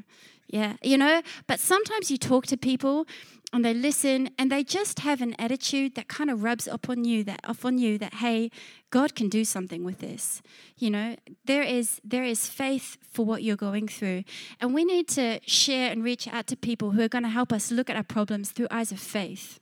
yeah, 0.47 0.77
you 0.81 0.97
know. 0.97 1.21
But 1.47 1.59
sometimes 1.59 2.11
you 2.11 2.17
talk 2.17 2.45
to 2.47 2.57
people 2.57 3.05
and 3.53 3.65
they 3.65 3.73
listen 3.73 4.29
and 4.37 4.51
they 4.51 4.63
just 4.63 4.99
have 4.99 5.21
an 5.21 5.35
attitude 5.37 5.95
that 5.95 6.07
kind 6.07 6.29
of 6.29 6.43
rubs 6.43 6.67
up 6.67 6.89
on 6.89 7.03
you 7.05 7.23
that 7.23 7.39
off 7.43 7.65
on 7.65 7.77
you 7.77 7.97
that 7.97 8.15
hey 8.15 8.49
god 8.89 9.13
can 9.15 9.27
do 9.27 9.43
something 9.43 9.83
with 9.83 9.99
this 9.99 10.41
you 10.77 10.89
know 10.89 11.15
there 11.45 11.61
is 11.61 11.99
there 12.03 12.23
is 12.23 12.47
faith 12.47 12.97
for 13.01 13.25
what 13.25 13.43
you're 13.43 13.55
going 13.57 13.87
through 13.87 14.23
and 14.59 14.73
we 14.73 14.85
need 14.85 15.07
to 15.07 15.39
share 15.45 15.91
and 15.91 16.03
reach 16.03 16.27
out 16.27 16.47
to 16.47 16.55
people 16.55 16.91
who 16.91 17.01
are 17.01 17.09
going 17.09 17.23
to 17.23 17.29
help 17.29 17.51
us 17.51 17.71
look 17.71 17.89
at 17.89 17.95
our 17.95 18.03
problems 18.03 18.51
through 18.51 18.67
eyes 18.71 18.91
of 18.91 18.99
faith 18.99 19.59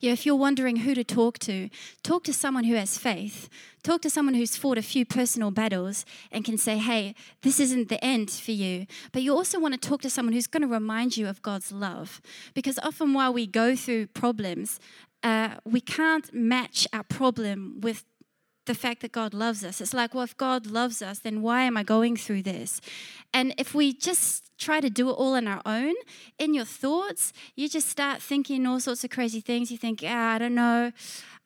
yeah, 0.00 0.12
if 0.12 0.26
you're 0.26 0.36
wondering 0.36 0.76
who 0.76 0.94
to 0.94 1.04
talk 1.04 1.38
to, 1.40 1.68
talk 2.02 2.24
to 2.24 2.32
someone 2.32 2.64
who 2.64 2.74
has 2.74 2.98
faith. 2.98 3.48
Talk 3.82 4.00
to 4.02 4.10
someone 4.10 4.34
who's 4.34 4.56
fought 4.56 4.78
a 4.78 4.82
few 4.82 5.04
personal 5.04 5.50
battles 5.50 6.06
and 6.32 6.44
can 6.44 6.56
say, 6.56 6.78
hey, 6.78 7.14
this 7.42 7.60
isn't 7.60 7.88
the 7.88 8.02
end 8.02 8.30
for 8.30 8.52
you. 8.52 8.86
But 9.12 9.22
you 9.22 9.34
also 9.34 9.60
want 9.60 9.74
to 9.74 9.88
talk 9.88 10.00
to 10.02 10.10
someone 10.10 10.32
who's 10.32 10.46
going 10.46 10.62
to 10.62 10.68
remind 10.68 11.16
you 11.16 11.28
of 11.28 11.42
God's 11.42 11.70
love. 11.70 12.20
Because 12.54 12.78
often 12.82 13.12
while 13.12 13.32
we 13.32 13.46
go 13.46 13.76
through 13.76 14.06
problems, 14.08 14.80
uh, 15.22 15.56
we 15.64 15.80
can't 15.80 16.32
match 16.32 16.86
our 16.92 17.02
problem 17.02 17.80
with 17.80 18.04
the 18.66 18.74
fact 18.74 19.02
that 19.02 19.12
God 19.12 19.34
loves 19.34 19.64
us. 19.64 19.80
It's 19.80 19.94
like, 19.94 20.14
well, 20.14 20.24
if 20.24 20.36
God 20.36 20.66
loves 20.66 21.02
us, 21.02 21.18
then 21.18 21.42
why 21.42 21.62
am 21.62 21.76
I 21.76 21.82
going 21.82 22.16
through 22.16 22.42
this? 22.42 22.80
And 23.32 23.54
if 23.58 23.74
we 23.74 23.92
just 23.92 24.44
try 24.58 24.80
to 24.80 24.88
do 24.88 25.10
it 25.10 25.12
all 25.12 25.34
on 25.34 25.46
our 25.48 25.60
own, 25.66 25.94
in 26.38 26.54
your 26.54 26.64
thoughts, 26.64 27.32
you 27.56 27.68
just 27.68 27.88
start 27.88 28.22
thinking 28.22 28.66
all 28.66 28.80
sorts 28.80 29.04
of 29.04 29.10
crazy 29.10 29.40
things. 29.40 29.70
You 29.70 29.78
think, 29.78 30.02
ah, 30.06 30.34
I 30.34 30.38
don't 30.38 30.54
know. 30.54 30.92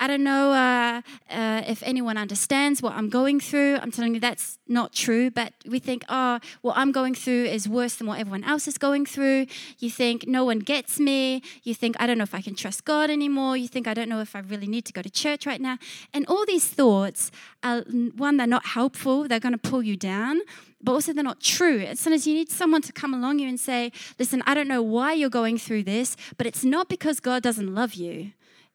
I 0.01 0.07
don't 0.07 0.23
know 0.23 0.53
uh, 0.53 1.03
uh, 1.29 1.63
if 1.67 1.83
anyone 1.83 2.17
understands 2.17 2.81
what 2.81 2.93
I'm 2.93 3.09
going 3.09 3.41
through. 3.41 3.79
I'm 3.83 3.91
telling 3.91 4.15
you 4.15 4.21
that's 4.21 4.59
not 4.69 4.93
true, 4.93 5.29
but 5.29 5.55
we 5.67 5.81
think, 5.81 6.05
oh, 6.09 6.39
what 6.63 6.77
I'm 6.77 6.93
going 6.93 7.17
through 7.17 7.47
is 7.47 7.69
worse 7.69 7.97
than 7.97 8.07
what 8.07 8.21
everyone 8.21 8.45
else 8.45 8.69
is 8.69 8.79
going 8.79 9.07
through. 9.07 9.47
You 9.81 9.91
think 9.91 10.29
no 10.29 10.45
one 10.45 10.61
gets 10.61 11.01
me. 11.01 11.43
You 11.65 11.75
think, 11.75 11.97
I 11.99 12.07
don't 12.07 12.17
know 12.17 12.23
if 12.23 12.35
I 12.35 12.43
can 12.43 12.55
trust 12.55 12.85
God 12.85 13.11
anymore. 13.11 13.57
You 13.57 13.67
think, 13.67 13.89
I 13.89 13.95
don't 13.95 14.09
know 14.09 14.21
if 14.21 14.37
I 14.37 14.41
really 14.41 14.69
need 14.69 14.85
to 14.85 14.93
go 14.93 15.03
to 15.03 15.11
church 15.11 15.47
right 15.47 15.61
now. 15.61 15.79
And 16.15 16.25
all 16.29 16.47
these 16.47 16.67
thoughts 16.67 17.08
are, 17.63 17.79
uh, 17.79 17.83
one, 18.17 18.37
they're 18.37 18.47
not 18.47 18.67
helpful, 18.67 19.29
they're 19.29 19.41
going 19.41 19.53
to 19.53 19.59
pull 19.59 19.83
you 19.83 19.97
down 19.97 20.41
but 20.83 20.93
also 20.93 21.13
they're 21.13 21.25
not 21.25 21.41
true. 21.41 21.81
As 21.81 21.99
soon 21.99 22.13
as 22.13 22.27
you 22.27 22.35
need 22.35 22.51
someone 22.51 22.83
to 22.83 22.93
come 22.93 23.13
along 23.13 23.41
you 23.41 23.49
and 23.49 23.59
say, 23.59 23.93
listen, 24.19 24.43
I 24.47 24.55
don't 24.55 24.69
know 24.69 24.83
why 24.83 25.13
you're 25.13 25.31
going 25.31 25.59
through 25.59 25.85
this, 25.85 26.17
but 26.37 26.47
it's 26.47 26.65
not 26.65 26.89
because 26.89 27.21
God 27.21 27.43
doesn't 27.43 27.75
love 27.75 27.95
you. 27.95 28.33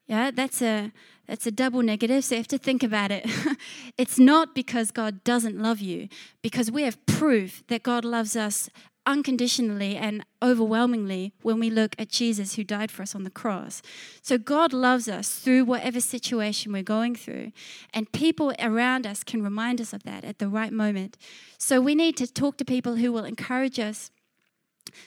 Yeah, 0.07 0.31
that's 0.31 0.61
a 0.61 0.91
that's 1.27 1.47
a 1.47 1.51
double 1.51 1.81
negative, 1.81 2.25
so 2.25 2.35
you 2.35 2.39
have 2.39 2.47
to 2.49 2.57
think 2.57 2.83
about 2.83 3.09
it. 3.09 3.25
it's 3.97 4.19
not 4.19 4.53
because 4.53 4.91
God 4.91 5.23
doesn't 5.23 5.57
love 5.57 5.79
you, 5.79 6.09
because 6.41 6.69
we 6.69 6.83
have 6.83 7.03
proof 7.05 7.63
that 7.67 7.81
God 7.81 8.03
loves 8.03 8.35
us 8.35 8.69
unconditionally 9.05 9.95
and 9.95 10.25
overwhelmingly 10.41 11.33
when 11.41 11.59
we 11.59 11.69
look 11.69 11.95
at 11.99 12.09
Jesus 12.09 12.55
who 12.55 12.63
died 12.63 12.91
for 12.91 13.01
us 13.01 13.15
on 13.15 13.23
the 13.23 13.29
cross. 13.29 13.81
So 14.21 14.37
God 14.37 14.73
loves 14.73 15.07
us 15.07 15.29
through 15.29 15.65
whatever 15.65 15.99
situation 15.99 16.71
we're 16.71 16.83
going 16.83 17.15
through, 17.15 17.51
and 17.93 18.11
people 18.11 18.53
around 18.59 19.05
us 19.05 19.23
can 19.23 19.43
remind 19.43 19.81
us 19.81 19.93
of 19.93 20.03
that 20.03 20.23
at 20.23 20.39
the 20.39 20.47
right 20.47 20.71
moment. 20.71 21.17
So 21.57 21.81
we 21.81 21.95
need 21.95 22.17
to 22.17 22.27
talk 22.27 22.57
to 22.57 22.65
people 22.65 22.95
who 22.95 23.11
will 23.11 23.25
encourage 23.25 23.79
us 23.79 24.11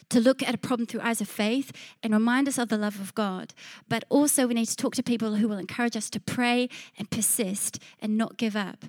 to 0.08 0.20
look 0.20 0.42
at 0.42 0.54
a 0.54 0.58
problem 0.58 0.86
through 0.86 1.00
eyes 1.00 1.20
of 1.20 1.28
faith 1.28 1.72
and 2.02 2.12
remind 2.12 2.48
us 2.48 2.58
of 2.58 2.68
the 2.68 2.78
love 2.78 3.00
of 3.00 3.14
God. 3.14 3.54
But 3.88 4.04
also, 4.08 4.46
we 4.46 4.54
need 4.54 4.66
to 4.66 4.76
talk 4.76 4.94
to 4.94 5.02
people 5.02 5.36
who 5.36 5.48
will 5.48 5.58
encourage 5.58 5.96
us 5.96 6.10
to 6.10 6.20
pray 6.20 6.68
and 6.98 7.10
persist 7.10 7.78
and 8.00 8.16
not 8.16 8.36
give 8.36 8.56
up. 8.56 8.86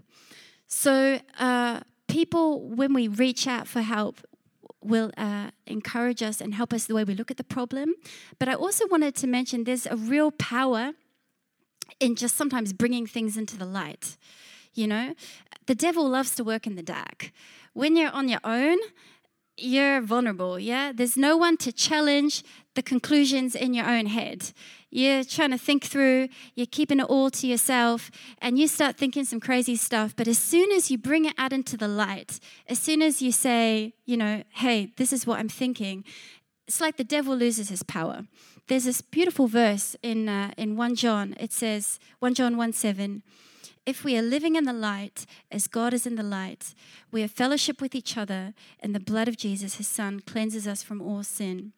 So, 0.67 1.19
uh, 1.39 1.81
people, 2.07 2.69
when 2.69 2.93
we 2.93 3.07
reach 3.07 3.47
out 3.47 3.67
for 3.67 3.81
help, 3.81 4.21
will 4.81 5.11
uh, 5.17 5.51
encourage 5.65 6.21
us 6.21 6.41
and 6.41 6.53
help 6.53 6.73
us 6.73 6.85
the 6.85 6.95
way 6.95 7.03
we 7.03 7.15
look 7.15 7.31
at 7.31 7.37
the 7.37 7.43
problem. 7.43 7.95
But 8.39 8.49
I 8.49 8.53
also 8.53 8.87
wanted 8.87 9.15
to 9.15 9.27
mention 9.27 9.63
there's 9.63 9.85
a 9.85 9.95
real 9.95 10.31
power 10.31 10.93
in 11.99 12.15
just 12.15 12.35
sometimes 12.35 12.73
bringing 12.73 13.07
things 13.07 13.37
into 13.37 13.57
the 13.57 13.65
light. 13.65 14.17
You 14.73 14.87
know, 14.87 15.15
the 15.65 15.75
devil 15.75 16.07
loves 16.07 16.35
to 16.35 16.43
work 16.43 16.67
in 16.67 16.75
the 16.75 16.83
dark. 16.83 17.31
When 17.73 17.95
you're 17.95 18.11
on 18.11 18.29
your 18.29 18.39
own, 18.43 18.77
you're 19.57 20.01
vulnerable, 20.01 20.59
yeah? 20.59 20.91
There's 20.93 21.17
no 21.17 21.35
one 21.35 21.57
to 21.57 21.71
challenge 21.71 22.43
the 22.75 22.83
conclusions 22.83 23.55
in 23.55 23.73
your 23.73 23.87
own 23.87 24.05
head. 24.05 24.51
You're 24.89 25.23
trying 25.23 25.51
to 25.51 25.57
think 25.57 25.83
through, 25.83 26.29
you're 26.55 26.65
keeping 26.65 26.99
it 26.99 27.03
all 27.03 27.29
to 27.31 27.47
yourself, 27.47 28.09
and 28.41 28.57
you 28.57 28.67
start 28.67 28.95
thinking 28.95 29.25
some 29.25 29.39
crazy 29.39 29.75
stuff. 29.75 30.15
But 30.15 30.27
as 30.27 30.37
soon 30.37 30.71
as 30.71 30.89
you 30.89 30.97
bring 30.97 31.25
it 31.25 31.33
out 31.37 31.51
into 31.51 31.75
the 31.75 31.89
light, 31.89 32.39
as 32.67 32.79
soon 32.79 33.01
as 33.01 33.21
you 33.21 33.31
say, 33.31 33.93
you 34.05 34.15
know, 34.15 34.43
hey, 34.51 34.93
this 34.97 35.11
is 35.11 35.27
what 35.27 35.39
I'm 35.39 35.49
thinking, 35.49 36.05
it's 36.67 36.79
like 36.79 36.97
the 36.97 37.03
devil 37.03 37.35
loses 37.35 37.69
his 37.69 37.83
power. 37.83 38.25
There's 38.67 38.85
this 38.85 39.01
beautiful 39.01 39.47
verse 39.47 39.95
in, 40.03 40.27
uh, 40.27 40.51
in 40.57 40.75
1 40.75 40.95
John. 40.95 41.35
It 41.39 41.53
says, 41.53 41.99
1 42.19 42.33
John 42.33 42.57
1 42.57 42.73
7, 42.73 43.23
if 43.85 44.03
we 44.03 44.17
are 44.17 44.21
living 44.21 44.57
in 44.57 44.65
the 44.65 44.73
light 44.73 45.25
as 45.49 45.67
God 45.67 45.93
is 45.93 46.05
in 46.05 46.15
the 46.15 46.23
light, 46.23 46.75
we 47.09 47.21
have 47.21 47.31
fellowship 47.31 47.81
with 47.81 47.95
each 47.95 48.17
other, 48.17 48.53
and 48.81 48.93
the 48.93 48.99
blood 48.99 49.29
of 49.29 49.37
Jesus, 49.37 49.75
his 49.75 49.87
son, 49.87 50.19
cleanses 50.19 50.67
us 50.67 50.83
from 50.83 51.01
all 51.01 51.23
sin. 51.23 51.71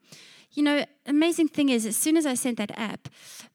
You 0.51 0.63
know, 0.63 0.85
amazing 1.05 1.49
thing 1.49 1.69
is, 1.69 1.85
as 1.85 1.95
soon 1.95 2.17
as 2.17 2.25
I 2.25 2.33
sent 2.33 2.57
that 2.57 2.71
app, 2.77 3.07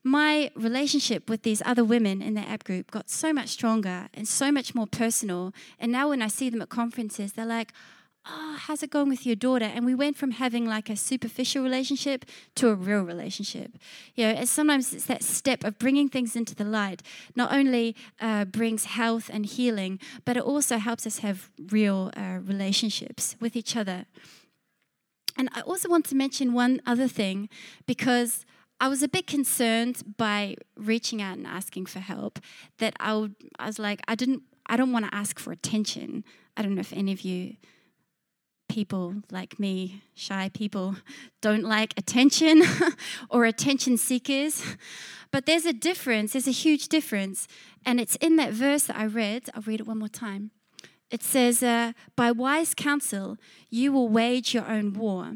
my 0.04 0.50
relationship 0.54 1.28
with 1.28 1.42
these 1.42 1.60
other 1.64 1.84
women 1.84 2.22
in 2.22 2.34
the 2.34 2.48
app 2.48 2.64
group 2.64 2.90
got 2.90 3.10
so 3.10 3.32
much 3.32 3.48
stronger 3.48 4.08
and 4.14 4.28
so 4.28 4.52
much 4.52 4.74
more 4.74 4.86
personal. 4.86 5.52
And 5.78 5.90
now 5.90 6.10
when 6.10 6.22
I 6.22 6.28
see 6.28 6.50
them 6.50 6.62
at 6.62 6.68
conferences, 6.68 7.32
they're 7.32 7.46
like, 7.46 7.72
oh, 8.26 8.56
how's 8.58 8.82
it 8.82 8.90
going 8.90 9.08
with 9.08 9.26
your 9.26 9.36
daughter? 9.36 9.64
And 9.64 9.84
we 9.84 9.94
went 9.94 10.16
from 10.16 10.32
having 10.32 10.66
like 10.66 10.88
a 10.88 10.96
superficial 10.96 11.62
relationship 11.62 12.24
to 12.54 12.68
a 12.68 12.74
real 12.74 13.02
relationship. 13.02 13.72
You 14.14 14.26
know, 14.26 14.32
and 14.32 14.48
sometimes 14.48 14.94
it's 14.94 15.06
that 15.06 15.22
step 15.22 15.64
of 15.64 15.78
bringing 15.78 16.08
things 16.08 16.36
into 16.36 16.54
the 16.54 16.64
light. 16.64 17.02
Not 17.34 17.52
only 17.52 17.96
uh, 18.20 18.44
brings 18.44 18.84
health 18.84 19.30
and 19.32 19.44
healing, 19.44 19.98
but 20.24 20.36
it 20.36 20.42
also 20.42 20.78
helps 20.78 21.06
us 21.06 21.18
have 21.18 21.50
real 21.70 22.12
uh, 22.16 22.38
relationships 22.42 23.36
with 23.40 23.56
each 23.56 23.76
other. 23.76 24.06
And 25.36 25.48
I 25.52 25.60
also 25.62 25.88
want 25.88 26.04
to 26.06 26.14
mention 26.14 26.52
one 26.52 26.80
other 26.86 27.08
thing 27.08 27.48
because 27.86 28.44
I 28.80 28.88
was 28.88 29.02
a 29.02 29.08
bit 29.08 29.26
concerned 29.26 30.02
by 30.16 30.56
reaching 30.76 31.22
out 31.22 31.36
and 31.36 31.46
asking 31.46 31.86
for 31.86 32.00
help. 32.00 32.38
That 32.78 32.94
I, 33.00 33.14
would, 33.14 33.34
I 33.58 33.66
was 33.66 33.78
like, 33.78 34.00
I 34.06 34.14
didn't, 34.14 34.42
I 34.66 34.76
don't 34.76 34.92
want 34.92 35.06
to 35.06 35.14
ask 35.14 35.38
for 35.38 35.52
attention. 35.52 36.24
I 36.56 36.62
don't 36.62 36.74
know 36.74 36.80
if 36.80 36.92
any 36.92 37.12
of 37.12 37.22
you 37.22 37.56
people 38.68 39.14
like 39.30 39.60
me, 39.60 40.02
shy 40.14 40.50
people, 40.52 40.96
don't 41.40 41.62
like 41.62 41.94
attention 41.96 42.62
or 43.30 43.44
attention 43.44 43.96
seekers. 43.96 44.62
But 45.30 45.46
there's 45.46 45.66
a 45.66 45.72
difference, 45.72 46.32
there's 46.32 46.48
a 46.48 46.52
huge 46.52 46.88
difference. 46.88 47.46
And 47.84 48.00
it's 48.00 48.16
in 48.16 48.36
that 48.36 48.52
verse 48.52 48.84
that 48.86 48.96
I 48.96 49.06
read. 49.06 49.50
I'll 49.54 49.62
read 49.62 49.80
it 49.80 49.86
one 49.86 49.98
more 49.98 50.08
time. 50.08 50.50
It 51.14 51.22
says, 51.22 51.62
uh, 51.62 51.92
By 52.16 52.32
wise 52.32 52.74
counsel, 52.74 53.36
you 53.70 53.92
will 53.92 54.08
wage 54.08 54.52
your 54.52 54.66
own 54.66 54.94
war. 54.94 55.34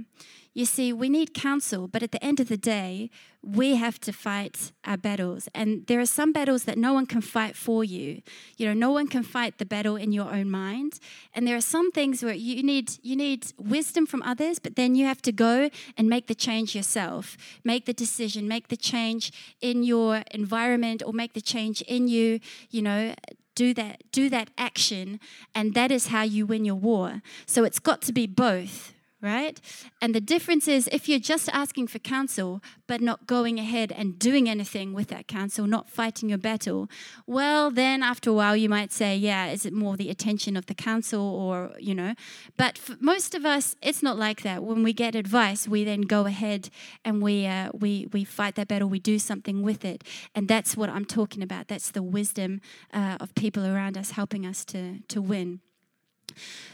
You 0.53 0.65
see, 0.65 0.93
we 0.93 1.09
need 1.09 1.35
counsel, 1.35 1.87
but 1.87 2.03
at 2.03 2.11
the 2.11 2.25
end 2.25 2.41
of 2.41 2.49
the 2.49 2.57
day, 2.57 3.11
we 3.43 3.77
have 3.77 4.01
to 4.01 4.13
fight 4.13 4.73
our 4.85 4.97
battles. 4.97 5.49
And 5.55 5.87
there 5.87 6.01
are 6.01 6.07
some 6.07 6.33
battles 6.33 6.65
that 6.65 6.77
no 6.77 6.93
one 6.93 7.07
can 7.07 7.21
fight 7.21 7.55
for 7.55 7.85
you. 7.85 8.23
You 8.57 8.67
know, 8.67 8.75
no 8.75 8.91
one 8.91 9.07
can 9.07 9.23
fight 9.23 9.59
the 9.59 9.65
battle 9.65 9.95
in 9.95 10.11
your 10.11 10.29
own 10.35 10.51
mind. 10.51 10.99
And 11.33 11.47
there 11.47 11.55
are 11.55 11.61
some 11.77 11.93
things 11.93 12.25
where 12.25 12.35
you 12.35 12.65
need 12.65 12.99
you 13.03 13.15
need 13.15 13.53
wisdom 13.57 14.05
from 14.05 14.21
others, 14.23 14.59
but 14.59 14.75
then 14.75 14.97
you 14.97 15.07
have 15.07 15.23
to 15.23 15.33
go 15.33 15.71
and 15.97 16.09
make 16.09 16.27
the 16.27 16.35
change 16.35 16.75
yourself. 16.75 17.37
Make 17.63 17.85
the 17.87 17.93
decision, 17.93 18.49
make 18.49 18.67
the 18.67 18.77
change 18.77 19.31
in 19.61 19.85
your 19.85 20.25
environment 20.33 21.05
or 21.07 21.13
make 21.13 21.35
the 21.35 21.41
change 21.41 21.83
in 21.83 22.09
you, 22.09 22.41
you 22.69 22.83
know, 22.83 23.15
do 23.59 23.75
that 23.75 24.05
do 24.13 24.31
that 24.31 24.51
action 24.57 25.19
and 25.53 25.75
that 25.75 25.91
is 25.91 26.07
how 26.07 26.23
you 26.23 26.47
win 26.47 26.65
your 26.65 26.77
war. 26.77 27.23
So 27.45 27.65
it's 27.65 27.81
got 27.81 28.01
to 28.03 28.13
be 28.13 28.25
both 28.25 28.95
right? 29.21 29.61
And 30.01 30.15
the 30.15 30.21
difference 30.21 30.69
is 30.69 30.89
if 30.93 31.09
you're 31.09 31.19
just 31.19 31.49
asking 31.53 31.89
for 31.89 31.99
counsel, 31.99 32.63
but 32.87 33.01
not 33.01 33.27
going 33.27 33.59
ahead 33.59 33.91
and 33.91 34.19
doing 34.19 34.49
anything 34.49 34.93
with 34.93 35.09
that 35.09 35.27
counsel, 35.27 35.67
not 35.67 35.91
fighting 35.91 36.29
your 36.29 36.39
battle, 36.39 36.89
well, 37.27 37.71
then 37.71 38.03
after 38.03 38.31
a 38.31 38.33
while 38.33 38.55
you 38.55 38.69
might 38.69 38.93
say, 38.93 39.17
yeah, 39.17 39.47
is 39.47 39.67
it 39.67 39.73
more 39.73 39.97
the 39.97 40.09
attention 40.09 40.57
of 40.57 40.67
the 40.67 40.75
counsel 40.75 41.21
or, 41.21 41.73
you 41.81 41.95
know? 41.95 42.15
But 42.57 42.79
for 42.79 42.97
most 43.01 43.35
of 43.35 43.45
us, 43.45 43.75
it's 43.83 44.03
not 44.03 44.17
like 44.17 44.43
that. 44.43 44.63
When 44.63 44.85
we 44.85 44.93
get 44.93 45.17
advice, 45.17 45.67
we 45.67 45.83
then 45.83 46.03
go 46.03 46.27
ahead 46.27 46.71
and 47.05 47.21
we, 47.21 47.45
uh, 47.47 47.71
we, 47.75 48.07
we 48.13 48.23
fight 48.25 48.55
that 48.55 48.69
battle, 48.69 48.89
we 48.89 49.01
do 49.01 49.19
something 49.19 49.63
with 49.63 49.85
it. 49.85 50.05
And 50.35 50.47
that's 50.47 50.77
what 50.77 50.89
I'm 50.89 51.05
talking 51.05 51.43
about. 51.43 51.67
That's 51.67 51.91
the 51.91 52.03
wisdom 52.03 52.61
uh, 52.93 53.17
of 53.21 53.35
people 53.35 53.67
around 53.67 53.99
us 53.99 54.13
helping 54.13 54.47
us 54.47 54.65
to, 54.67 55.01
to 55.09 55.21
win. 55.21 55.61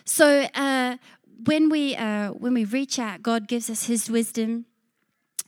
So, 0.04 0.46
uh, 0.54 0.96
when 1.44 1.68
we 1.68 1.96
uh, 1.96 2.30
when 2.30 2.54
we 2.54 2.64
reach 2.64 2.98
out, 2.98 3.22
God 3.22 3.48
gives 3.48 3.68
us 3.70 3.86
His 3.86 4.10
wisdom 4.10 4.66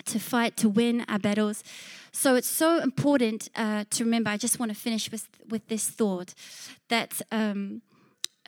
to 0.06 0.18
fight 0.18 0.56
to 0.58 0.68
win 0.68 1.04
our 1.08 1.18
battles. 1.18 1.64
So 2.12 2.34
it's 2.34 2.48
so 2.48 2.78
important 2.78 3.48
uh, 3.56 3.84
to 3.90 4.04
remember. 4.04 4.30
I 4.30 4.36
just 4.36 4.58
want 4.58 4.70
to 4.72 4.78
finish 4.78 5.10
with 5.10 5.28
with 5.48 5.68
this 5.68 5.88
thought 5.88 6.34
that. 6.88 7.20
Um, 7.30 7.82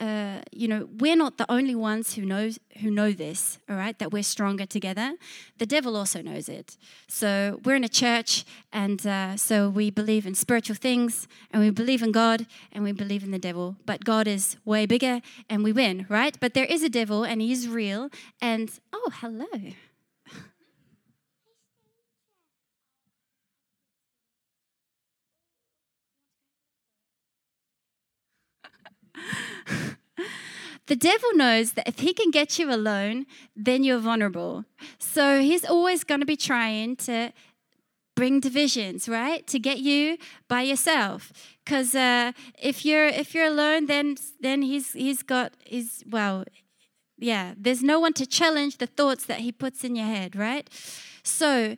uh, 0.00 0.40
you 0.52 0.68
know, 0.68 0.88
we're 0.98 1.16
not 1.16 1.38
the 1.38 1.50
only 1.50 1.74
ones 1.74 2.14
who 2.14 2.22
knows 2.22 2.58
who 2.80 2.90
know 2.90 3.12
this. 3.12 3.58
All 3.68 3.76
right, 3.76 3.98
that 3.98 4.12
we're 4.12 4.22
stronger 4.22 4.66
together. 4.66 5.14
The 5.58 5.66
devil 5.66 5.96
also 5.96 6.22
knows 6.22 6.48
it. 6.48 6.76
So 7.08 7.60
we're 7.64 7.74
in 7.74 7.84
a 7.84 7.88
church, 7.88 8.44
and 8.72 9.04
uh, 9.06 9.36
so 9.36 9.68
we 9.68 9.90
believe 9.90 10.26
in 10.26 10.34
spiritual 10.34 10.76
things, 10.76 11.26
and 11.50 11.62
we 11.62 11.70
believe 11.70 12.02
in 12.02 12.12
God, 12.12 12.46
and 12.72 12.84
we 12.84 12.92
believe 12.92 13.24
in 13.24 13.32
the 13.32 13.38
devil. 13.38 13.76
But 13.86 14.04
God 14.04 14.28
is 14.28 14.56
way 14.64 14.86
bigger, 14.86 15.20
and 15.50 15.64
we 15.64 15.72
win, 15.72 16.06
right? 16.08 16.36
But 16.38 16.54
there 16.54 16.66
is 16.66 16.82
a 16.82 16.88
devil, 16.88 17.24
and 17.24 17.40
he 17.40 17.50
is 17.50 17.68
real. 17.68 18.10
And 18.40 18.70
oh, 18.92 19.10
hello. 19.14 19.72
The 30.86 30.96
devil 30.96 31.30
knows 31.34 31.72
that 31.72 31.88
if 31.88 32.00
he 32.00 32.12
can 32.12 32.30
get 32.30 32.58
you 32.58 32.72
alone, 32.72 33.26
then 33.54 33.84
you're 33.84 33.98
vulnerable. 33.98 34.64
So 34.98 35.40
he's 35.40 35.64
always 35.64 36.04
going 36.04 36.20
to 36.20 36.26
be 36.26 36.36
trying 36.36 36.96
to 36.96 37.32
bring 38.18 38.40
divisions, 38.40 39.08
right? 39.08 39.46
To 39.46 39.58
get 39.60 39.78
you 39.78 40.18
by 40.48 40.62
yourself. 40.62 41.32
Because 41.64 41.94
uh, 41.94 42.32
if 42.60 42.84
you're 42.84 43.06
if 43.06 43.34
you're 43.34 43.46
alone, 43.46 43.86
then 43.86 44.16
then 44.40 44.62
he's 44.62 44.92
he's 44.92 45.22
got 45.22 45.52
his 45.64 46.02
well, 46.10 46.44
yeah. 47.16 47.54
There's 47.56 47.82
no 47.82 48.00
one 48.00 48.12
to 48.14 48.26
challenge 48.26 48.78
the 48.78 48.88
thoughts 48.88 49.24
that 49.26 49.40
he 49.40 49.52
puts 49.52 49.84
in 49.84 49.94
your 49.94 50.06
head, 50.06 50.34
right? 50.34 50.68
So 51.22 51.76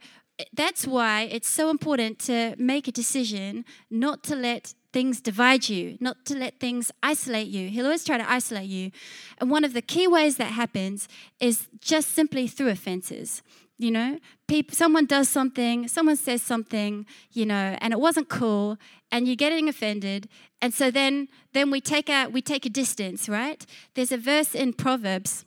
that's 0.53 0.87
why 0.87 1.29
it's 1.31 1.49
so 1.49 1.69
important 1.69 2.19
to 2.21 2.55
make 2.57 2.89
a 2.89 2.93
decision 2.93 3.65
not 3.91 4.23
to 4.25 4.35
let 4.35 4.75
things 4.93 5.21
divide 5.21 5.69
you, 5.69 5.97
not 6.01 6.25
to 6.27 6.35
let 6.37 6.59
things 6.59 6.91
isolate 7.03 7.49
you. 7.49 7.69
He'll 7.69 7.87
always 7.87 8.05
try 8.05 8.19
to 8.19 8.31
isolate 8.31 8.69
you. 8.69 8.91
And 9.39 9.51
one 9.51 9.65
of 9.65 9.73
the 9.73 9.83
key 9.83 10.07
ways 10.09 10.37
that 10.37 10.53
happens 10.53 11.09
is 11.39 11.69
just 11.81 12.11
simply 12.11 12.47
through 12.47 12.69
offenses. 12.69 13.43
You 13.79 13.91
know, 13.91 14.19
people, 14.47 14.75
someone 14.75 15.07
does 15.07 15.29
something, 15.29 15.89
someone 15.89 16.17
says 16.17 16.43
something, 16.43 17.07
you 17.33 17.47
know, 17.47 17.79
and 17.81 17.95
it 17.95 18.01
wasn't 18.01 18.29
cool, 18.29 18.77
and 19.11 19.27
you're 19.27 19.37
getting 19.37 19.71
offended, 19.71 20.29
and 20.61 20.75
so 20.75 20.91
then 20.91 21.29
then 21.55 21.71
we 21.71 21.81
take 21.81 22.11
a 22.11 22.27
we 22.27 22.43
take 22.43 22.67
a 22.67 22.69
distance, 22.69 23.27
right? 23.27 23.65
There's 23.95 24.13
a 24.13 24.19
verse 24.19 24.55
in 24.55 24.75
Proverbs. 24.75 25.47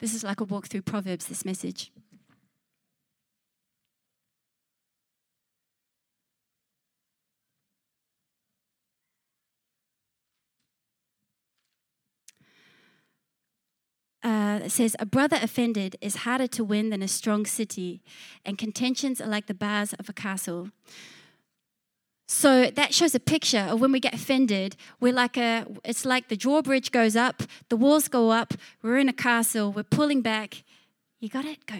This 0.00 0.14
is 0.14 0.24
like 0.24 0.40
a 0.40 0.44
walk 0.44 0.68
through 0.68 0.82
Proverbs. 0.82 1.26
This 1.26 1.44
message. 1.44 1.92
Uh, 14.22 14.60
it 14.64 14.70
says, 14.70 14.96
A 14.98 15.06
brother 15.06 15.38
offended 15.40 15.96
is 16.00 16.16
harder 16.16 16.46
to 16.48 16.64
win 16.64 16.90
than 16.90 17.02
a 17.02 17.08
strong 17.08 17.46
city, 17.46 18.02
and 18.44 18.56
contentions 18.58 19.20
are 19.20 19.28
like 19.28 19.46
the 19.46 19.54
bars 19.54 19.92
of 19.94 20.08
a 20.08 20.12
castle. 20.12 20.70
So 22.28 22.70
that 22.70 22.94
shows 22.94 23.14
a 23.14 23.20
picture 23.20 23.66
of 23.68 23.80
when 23.80 23.92
we 23.92 24.00
get 24.00 24.14
offended, 24.14 24.76
we're 25.00 25.12
like 25.12 25.36
a, 25.36 25.66
it's 25.84 26.06
like 26.06 26.28
the 26.28 26.36
drawbridge 26.36 26.90
goes 26.90 27.14
up, 27.14 27.42
the 27.68 27.76
walls 27.76 28.08
go 28.08 28.30
up, 28.30 28.54
we're 28.82 28.96
in 28.96 29.08
a 29.08 29.12
castle, 29.12 29.70
we're 29.70 29.82
pulling 29.82 30.22
back. 30.22 30.64
You 31.20 31.28
got 31.28 31.44
it? 31.44 31.66
Go. 31.66 31.76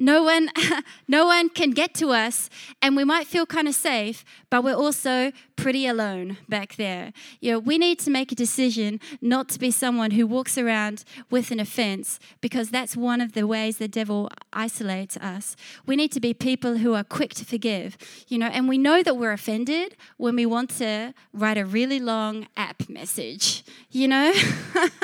No 0.00 0.22
one, 0.22 0.48
no 1.08 1.26
one 1.26 1.50
can 1.50 1.72
get 1.72 1.92
to 1.96 2.08
us, 2.08 2.48
and 2.80 2.96
we 2.96 3.04
might 3.04 3.26
feel 3.26 3.44
kind 3.44 3.68
of 3.68 3.74
safe, 3.74 4.24
but 4.48 4.64
we're 4.64 4.74
also 4.74 5.30
pretty 5.56 5.86
alone 5.86 6.38
back 6.48 6.76
there. 6.76 7.12
You 7.40 7.52
know, 7.52 7.58
we 7.58 7.76
need 7.76 7.98
to 8.00 8.10
make 8.10 8.32
a 8.32 8.34
decision 8.34 8.98
not 9.20 9.50
to 9.50 9.58
be 9.58 9.70
someone 9.70 10.12
who 10.12 10.26
walks 10.26 10.56
around 10.56 11.04
with 11.30 11.50
an 11.50 11.60
offense, 11.60 12.18
because 12.40 12.70
that's 12.70 12.96
one 12.96 13.20
of 13.20 13.34
the 13.34 13.46
ways 13.46 13.76
the 13.76 13.88
devil 13.88 14.30
isolates 14.54 15.18
us. 15.18 15.54
We 15.84 15.96
need 15.96 16.12
to 16.12 16.20
be 16.20 16.32
people 16.32 16.78
who 16.78 16.94
are 16.94 17.04
quick 17.04 17.34
to 17.34 17.44
forgive, 17.44 17.98
you 18.26 18.38
know, 18.38 18.46
and 18.46 18.70
we 18.70 18.78
know 18.78 19.02
that 19.02 19.18
we're 19.18 19.32
offended 19.32 19.96
when 20.16 20.34
we 20.34 20.46
want 20.46 20.70
to 20.78 21.12
write 21.34 21.58
a 21.58 21.66
really 21.66 22.00
long 22.00 22.48
app 22.56 22.88
message, 22.88 23.64
you 23.90 24.08
know? 24.08 24.32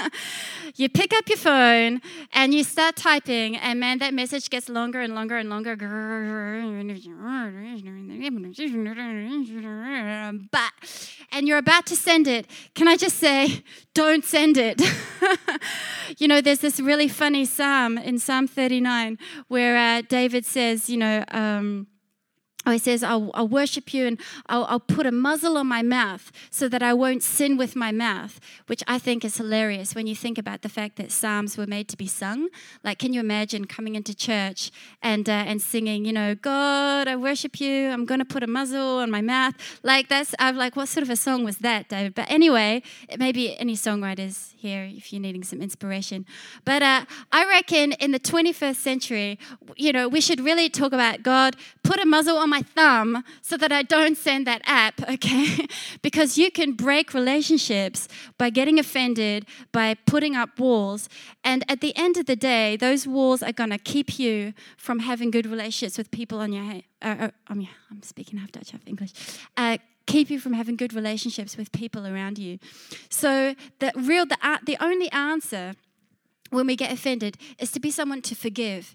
you 0.77 0.89
pick 0.89 1.13
up 1.13 1.29
your 1.29 1.37
phone 1.37 2.01
and 2.33 2.55
you 2.55 2.65
start 2.65 2.97
typing, 2.97 3.59
and 3.59 3.79
man, 3.79 3.99
that 3.99 4.15
message 4.15 4.49
gets 4.49 4.71
longer 4.87 5.01
and 5.01 5.15
longer 5.17 5.37
and 5.37 5.51
longer. 5.51 5.75
But, 10.53 11.11
and 11.33 11.49
you're 11.49 11.59
about 11.59 11.87
to 11.87 11.97
send 11.97 12.29
it. 12.29 12.47
Can 12.77 12.87
I 12.87 12.97
just 12.97 13.19
say, 13.19 13.65
don't 13.95 14.25
send 14.25 14.57
it? 14.57 14.81
you 16.19 16.29
know, 16.29 16.41
there's 16.41 16.61
this 16.61 16.79
really 16.79 17.09
funny 17.09 17.45
psalm 17.45 17.99
in 17.99 18.21
Psalm 18.21 18.47
39 18.47 19.19
where 19.49 19.77
uh, 19.77 20.03
David 20.09 20.47
says, 20.47 20.89
you 20.89 20.99
know, 20.99 21.25
um, 21.33 21.89
Oh, 22.67 22.73
he 22.73 22.79
says, 22.79 23.05
I'll, 23.05 23.31
I'll, 23.33 23.47
worship 23.47 23.95
you 23.95 24.07
and 24.07 24.21
I'll, 24.47 24.65
I'll, 24.65 24.81
put 24.81 25.07
a 25.07 25.13
muzzle 25.13 25.57
on 25.57 25.69
my 25.69 25.83
mouth 25.83 26.33
so 26.51 26.69
that 26.69 26.83
I 26.83 26.93
won't 26.93 27.23
sin 27.23 27.57
with 27.57 27.77
my 27.77 27.93
mouth, 27.93 28.41
which 28.67 28.83
I 28.89 28.99
think 28.99 29.25
is 29.25 29.37
hilarious 29.37 29.95
when 29.95 30.09
you 30.09 30.17
think 30.17 30.37
about 30.37 30.63
the 30.63 30.69
fact 30.69 30.97
that 30.97 31.13
Psalms 31.13 31.57
were 31.57 31.67
made 31.67 31.87
to 31.89 31.97
be 31.97 32.09
sung. 32.09 32.49
Like, 32.83 32.99
can 32.99 33.13
you 33.13 33.21
imagine 33.21 33.67
coming 33.67 33.95
into 33.95 34.17
church 34.17 34.73
and, 35.01 35.29
uh, 35.29 35.45
and 35.47 35.63
singing, 35.63 36.05
you 36.05 36.13
know, 36.13 36.35
God, 36.35 37.07
I 37.07 37.15
worship 37.15 37.61
you, 37.61 37.89
I'm 37.89 38.05
going 38.05 38.19
to 38.19 38.25
put 38.25 38.43
a 38.43 38.49
muzzle 38.49 38.99
on 38.99 39.13
my 39.13 39.21
mouth? 39.21 39.55
Like, 39.85 40.09
that's, 40.09 40.35
I'm 40.41 40.57
like, 40.57 40.75
what 40.75 40.89
sort 40.89 41.03
of 41.05 41.11
a 41.11 41.17
song 41.17 41.45
was 41.45 41.59
that, 41.59 41.89
David? 41.89 42.17
But 42.17 42.29
anyway, 42.29 42.83
maybe 43.17 43.57
any 43.61 43.77
songwriters 43.77 44.55
here 44.57 44.91
if 44.93 45.13
you're 45.13 45.23
needing 45.23 45.45
some 45.45 45.63
inspiration. 45.63 46.27
But 46.65 46.83
uh, 46.83 47.05
I 47.31 47.47
reckon 47.47 47.93
in 47.93 48.11
the 48.11 48.21
21st 48.21 48.77
century, 48.77 49.39
you 49.77 49.93
know, 49.93 50.09
we 50.09 50.21
should 50.21 50.41
really 50.41 50.69
talk 50.69 50.93
about 50.93 51.23
God, 51.23 51.57
put 51.85 52.01
a 52.01 52.07
muzzle 52.07 52.37
on 52.37 52.51
my 52.51 52.56
my 52.57 52.63
thumb 52.63 53.23
so 53.43 53.57
that 53.57 53.73
I 53.73 53.83
don't 53.83 54.17
send 54.17 54.47
that 54.47 54.63
app, 54.65 54.97
okay? 55.15 55.67
because 56.03 56.39
you 56.39 56.51
can 56.51 56.73
break 56.73 57.13
relationships 57.13 58.09
by 58.39 58.51
getting 58.51 58.79
offended, 58.79 59.47
by 59.73 59.95
putting 60.07 60.35
up 60.37 60.59
walls. 60.59 61.09
And 61.45 61.65
at 61.69 61.81
the 61.81 61.93
end 61.97 62.17
of 62.17 62.27
the 62.27 62.37
day, 62.37 62.77
those 62.77 63.07
walls 63.07 63.43
are 63.43 63.53
going 63.53 63.71
to 63.71 63.79
keep 63.79 64.19
you 64.19 64.55
from 64.77 65.01
having 65.01 65.31
good 65.31 65.47
relationships 65.47 65.99
with 65.99 66.11
people 66.11 66.39
on 66.39 66.53
your. 66.53 66.65
Uh, 67.03 67.29
uh, 67.29 67.31
I'm 67.49 68.03
speaking 68.03 68.39
half 68.39 68.53
Dutch, 68.53 68.71
half 68.71 68.87
English. 68.87 69.13
Uh, 69.57 69.79
keep 70.07 70.31
you 70.31 70.39
from 70.41 70.55
having 70.55 70.77
good 70.77 70.95
relationships 70.95 71.57
with 71.57 71.71
people 71.73 72.07
around 72.07 72.39
you. 72.39 72.59
So 73.11 73.55
the 73.81 73.93
real, 73.97 74.25
the, 74.25 74.39
uh, 74.41 74.59
the 74.65 74.77
only 74.81 75.11
answer 75.11 75.75
when 76.51 76.67
we 76.67 76.77
get 76.77 76.93
offended 76.93 77.37
is 77.59 77.71
to 77.73 77.81
be 77.81 77.91
someone 77.91 78.23
to 78.23 78.35
forgive. 78.35 78.95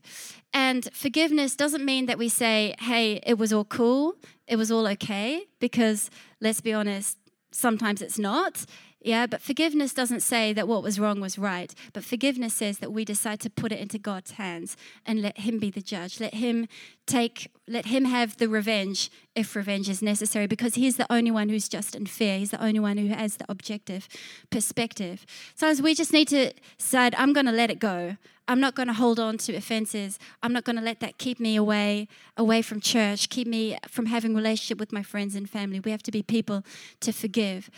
And 0.54 0.90
forgiveness 0.94 1.56
doesn't 1.56 1.86
mean 1.86 2.06
that 2.08 2.18
we 2.18 2.30
say, 2.30 2.76
hey, 2.80 3.22
it 3.26 3.38
was 3.38 3.54
all 3.54 3.66
cool, 3.66 4.16
it 4.48 4.58
was 4.58 4.72
all 4.72 4.88
okay, 4.88 5.46
because 5.60 6.10
let's 6.40 6.62
be 6.62 6.74
honest, 6.74 7.18
sometimes 7.52 8.02
it's 8.02 8.20
not. 8.20 8.66
Yeah, 9.04 9.26
but 9.26 9.42
forgiveness 9.42 9.96
doesn't 9.96 10.20
say 10.20 10.54
that 10.54 10.68
what 10.68 10.84
was 10.84 11.00
wrong 11.00 11.20
was 11.20 11.40
right. 11.40 11.74
But 11.92 12.04
forgiveness 12.04 12.54
says 12.54 12.78
that 12.80 12.92
we 12.92 13.04
decide 13.04 13.40
to 13.40 13.50
put 13.50 13.72
it 13.72 13.80
into 13.80 13.98
God's 13.98 14.32
hands 14.32 14.78
and 15.08 15.24
let 15.24 15.40
Him 15.40 15.58
be 15.58 15.72
the 15.72 15.82
judge. 15.82 16.20
Let 16.20 16.36
Him 16.36 16.68
take, 17.06 17.52
let 17.68 17.88
Him 17.88 18.06
have 18.06 18.38
the 18.38 18.48
revenge 18.48 19.10
if 19.36 19.56
revenge 19.56 19.90
is 19.90 20.02
necessary, 20.02 20.48
because 20.48 20.76
He's 20.76 20.98
the 20.98 21.12
only 21.12 21.32
one 21.32 21.50
who's 21.50 21.70
just 21.70 21.96
and 21.96 22.10
fair. 22.10 22.38
He's 22.40 22.52
the 22.52 22.64
only 22.64 22.80
one 22.80 22.98
who 22.98 23.08
has 23.08 23.38
the 23.38 23.46
objective 23.50 24.08
perspective. 24.50 25.26
Sometimes 25.56 25.82
we 25.82 25.94
just 25.94 26.14
need 26.14 26.28
to 26.30 26.54
decide, 26.78 27.16
I'm 27.18 27.34
going 27.34 27.46
to 27.46 27.52
let 27.52 27.70
it 27.70 27.80
go. 27.80 28.18
I'm 28.48 28.60
not 28.60 28.76
going 28.76 28.88
to 28.88 28.94
hold 28.94 29.18
on 29.20 29.38
to 29.40 29.56
offenses. 29.56 30.20
I'm 30.44 30.52
not 30.52 30.66
going 30.66 30.76
to 30.76 30.82
let 30.82 31.00
that 31.00 31.18
keep 31.18 31.40
me 31.40 31.56
away 31.56 32.10
away 32.36 32.62
from 32.62 32.82
church, 32.82 33.30
keep 33.30 33.48
me 33.48 33.78
from 33.88 34.08
having 34.08 34.36
relationship 34.36 34.78
with 34.80 34.92
my 34.92 35.04
friends 35.04 35.36
and 35.36 35.50
family. 35.50 35.80
We 35.80 35.92
have 35.92 36.04
to 36.04 36.12
be 36.12 36.22
people 36.22 36.64
to 37.00 37.14
forgive. 37.14 37.70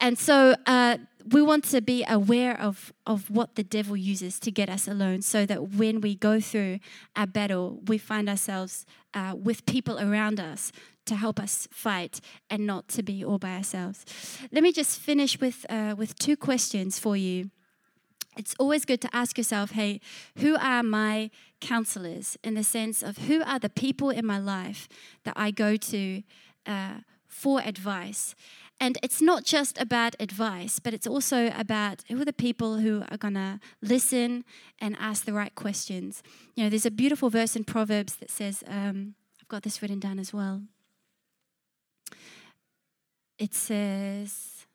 And 0.00 0.18
so 0.18 0.54
uh, 0.66 0.98
we 1.30 1.42
want 1.42 1.64
to 1.64 1.80
be 1.80 2.04
aware 2.08 2.58
of, 2.58 2.92
of 3.06 3.30
what 3.30 3.54
the 3.54 3.62
devil 3.62 3.96
uses 3.96 4.38
to 4.40 4.50
get 4.50 4.68
us 4.68 4.88
alone 4.88 5.22
so 5.22 5.46
that 5.46 5.70
when 5.70 6.00
we 6.00 6.14
go 6.14 6.40
through 6.40 6.78
our 7.16 7.26
battle, 7.26 7.80
we 7.86 7.98
find 7.98 8.28
ourselves 8.28 8.86
uh, 9.14 9.34
with 9.36 9.66
people 9.66 9.98
around 9.98 10.40
us 10.40 10.72
to 11.06 11.16
help 11.16 11.40
us 11.40 11.68
fight 11.70 12.20
and 12.48 12.66
not 12.66 12.88
to 12.88 13.02
be 13.02 13.24
all 13.24 13.38
by 13.38 13.56
ourselves. 13.56 14.04
Let 14.52 14.62
me 14.62 14.72
just 14.72 15.00
finish 15.00 15.40
with, 15.40 15.66
uh, 15.68 15.94
with 15.96 16.18
two 16.18 16.36
questions 16.36 16.98
for 16.98 17.16
you 17.16 17.50
it's 18.36 18.54
always 18.58 18.84
good 18.84 19.00
to 19.02 19.08
ask 19.12 19.36
yourself 19.36 19.72
hey, 19.72 20.00
who 20.38 20.56
are 20.56 20.82
my 20.82 21.30
counselors 21.60 22.38
in 22.42 22.54
the 22.54 22.64
sense 22.64 23.02
of 23.02 23.18
who 23.18 23.42
are 23.42 23.58
the 23.58 23.68
people 23.68 24.10
in 24.10 24.24
my 24.24 24.38
life 24.38 24.88
that 25.24 25.34
I 25.36 25.50
go 25.50 25.76
to 25.76 26.22
uh, 26.66 27.00
for 27.26 27.60
advice? 27.60 28.34
And 28.82 28.98
it's 29.00 29.22
not 29.22 29.44
just 29.44 29.80
about 29.80 30.16
advice, 30.18 30.80
but 30.80 30.92
it's 30.92 31.06
also 31.06 31.52
about 31.56 32.02
who 32.08 32.20
are 32.20 32.24
the 32.24 32.32
people 32.32 32.78
who 32.78 33.04
are 33.12 33.16
going 33.16 33.34
to 33.34 33.60
listen 33.80 34.44
and 34.80 34.96
ask 34.98 35.24
the 35.24 35.32
right 35.32 35.54
questions. 35.54 36.20
You 36.56 36.64
know, 36.64 36.68
there's 36.68 36.84
a 36.84 36.90
beautiful 36.90 37.30
verse 37.30 37.54
in 37.54 37.62
Proverbs 37.62 38.16
that 38.16 38.28
says, 38.28 38.64
um, 38.66 39.14
I've 39.40 39.46
got 39.46 39.62
this 39.62 39.82
written 39.82 40.00
down 40.00 40.18
as 40.18 40.34
well. 40.34 40.62
It 43.38 43.54
says, 43.54 44.66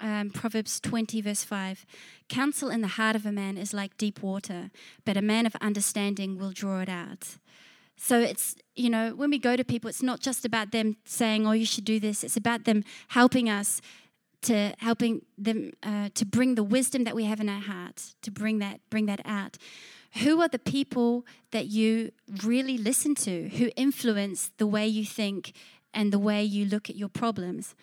um, 0.00 0.30
Proverbs 0.30 0.80
20, 0.80 1.20
verse 1.20 1.44
5 1.44 1.84
Counsel 2.30 2.70
in 2.70 2.80
the 2.80 2.88
heart 2.88 3.16
of 3.16 3.26
a 3.26 3.32
man 3.32 3.58
is 3.58 3.74
like 3.74 3.98
deep 3.98 4.22
water, 4.22 4.70
but 5.04 5.18
a 5.18 5.22
man 5.22 5.44
of 5.44 5.54
understanding 5.60 6.38
will 6.38 6.52
draw 6.52 6.80
it 6.80 6.88
out. 6.88 7.36
So 7.96 8.20
it's, 8.20 8.56
you 8.74 8.90
know, 8.90 9.14
when 9.14 9.30
we 9.30 9.38
go 9.38 9.56
to 9.56 9.64
people, 9.64 9.88
it's 9.88 10.02
not 10.02 10.20
just 10.20 10.44
about 10.44 10.72
them 10.72 10.96
saying, 11.04 11.46
oh, 11.46 11.52
you 11.52 11.66
should 11.66 11.84
do 11.84 12.00
this. 12.00 12.24
It's 12.24 12.36
about 12.36 12.64
them 12.64 12.84
helping 13.08 13.48
us 13.48 13.80
to 14.42 14.74
helping 14.78 15.22
them 15.38 15.72
uh, 15.82 16.10
to 16.14 16.26
bring 16.26 16.54
the 16.54 16.62
wisdom 16.62 17.04
that 17.04 17.14
we 17.14 17.24
have 17.24 17.40
in 17.40 17.48
our 17.48 17.60
heart, 17.60 18.14
to 18.22 18.30
bring 18.30 18.58
that, 18.58 18.80
bring 18.90 19.06
that 19.06 19.20
out. 19.24 19.56
Who 20.22 20.40
are 20.42 20.48
the 20.48 20.58
people 20.58 21.24
that 21.50 21.66
you 21.66 22.12
really 22.44 22.78
listen 22.78 23.14
to, 23.16 23.48
who 23.48 23.70
influence 23.74 24.50
the 24.58 24.66
way 24.66 24.86
you 24.86 25.04
think 25.04 25.54
and 25.92 26.12
the 26.12 26.18
way 26.18 26.44
you 26.44 26.66
look 26.66 26.90
at 26.90 26.96
your 26.96 27.08
problems? 27.08 27.74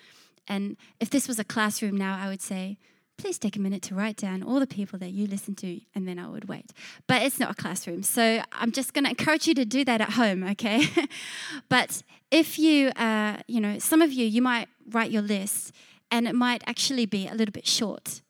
And 0.48 0.78
if 1.00 1.10
this 1.10 1.28
was 1.28 1.40
a 1.40 1.44
classroom 1.44 1.98
now, 1.98 2.18
I 2.22 2.28
would 2.30 2.42
say, 2.42 2.78
please 3.22 3.38
take 3.38 3.56
a 3.56 3.60
minute 3.60 3.84
to 3.84 3.94
write 3.94 4.18
down 4.18 4.42
all 4.42 4.60
the 4.60 4.66
people 4.66 4.98
that 4.98 5.12
you 5.12 5.28
listen 5.28 5.54
to, 5.54 5.80
and 5.94 6.08
then 6.08 6.18
I 6.18 6.28
would 6.28 6.50
wait. 6.50 6.72
But 7.06 7.22
it's 7.22 7.40
not 7.40 7.52
a 7.52 7.54
classroom. 7.54 8.02
So 8.02 8.42
I'm 8.52 8.72
just 8.72 8.94
going 8.94 9.04
to 9.04 9.12
encourage 9.12 9.48
you 9.48 9.54
to 9.54 9.64
do 9.64 9.86
that 9.86 10.02
at 10.02 10.12
home, 10.12 10.44
okay? 10.44 10.88
but 11.70 12.02
if 12.32 12.58
you, 12.58 12.90
uh, 12.90 13.38
you 13.48 13.62
know, 13.62 13.78
some 13.78 14.02
of 14.02 14.12
you, 14.12 14.26
you 14.26 14.42
might 14.42 14.70
write 14.90 15.12
your 15.12 15.22
list, 15.22 15.72
and 16.10 16.28
it 16.28 16.34
might 16.34 16.64
actually 16.66 17.06
be 17.06 17.28
a 17.28 17.36
little 17.36 17.54
bit 17.54 17.68
short. 17.68 18.22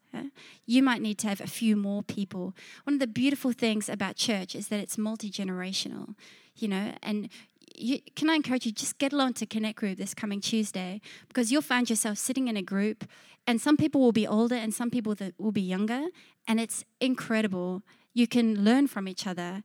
You 0.66 0.84
might 0.84 1.02
need 1.02 1.18
to 1.20 1.30
have 1.30 1.40
a 1.40 1.48
few 1.48 1.78
more 1.78 2.04
people. 2.04 2.54
One 2.84 2.96
of 2.96 3.00
the 3.00 3.08
beautiful 3.08 3.54
things 3.54 3.88
about 3.88 4.18
church 4.18 4.56
is 4.56 4.68
that 4.68 4.82
it's 4.82 4.98
multi 4.98 5.32
generational, 5.32 6.16
you 6.58 6.68
know, 6.68 6.94
and 7.02 7.30
you, 7.76 8.00
can 8.16 8.30
I 8.30 8.36
encourage 8.36 8.66
you 8.66 8.72
just 8.72 8.98
get 8.98 9.14
along 9.14 9.34
to 9.34 9.46
Connect 9.46 9.78
Group 9.78 9.98
this 9.98 10.14
coming 10.14 10.42
Tuesday 10.42 11.02
because 11.28 11.52
you'll 11.52 11.62
find 11.62 11.90
yourself 11.90 12.18
sitting 12.18 12.48
in 12.48 12.58
a 12.58 12.62
group, 12.62 13.06
and 13.48 13.60
some 13.60 13.78
people 13.78 14.02
will 14.02 14.12
be 14.12 14.28
older 14.28 14.56
and 14.56 14.74
some 14.74 14.90
people 14.90 15.16
that 15.16 15.34
will 15.40 15.52
be 15.52 15.62
younger, 15.62 16.08
and 16.48 16.60
it's 16.60 16.84
incredible. 17.00 17.84
You 18.14 18.28
can 18.28 18.64
learn 18.64 18.88
from 18.88 19.08
each 19.08 19.26
other. 19.26 19.64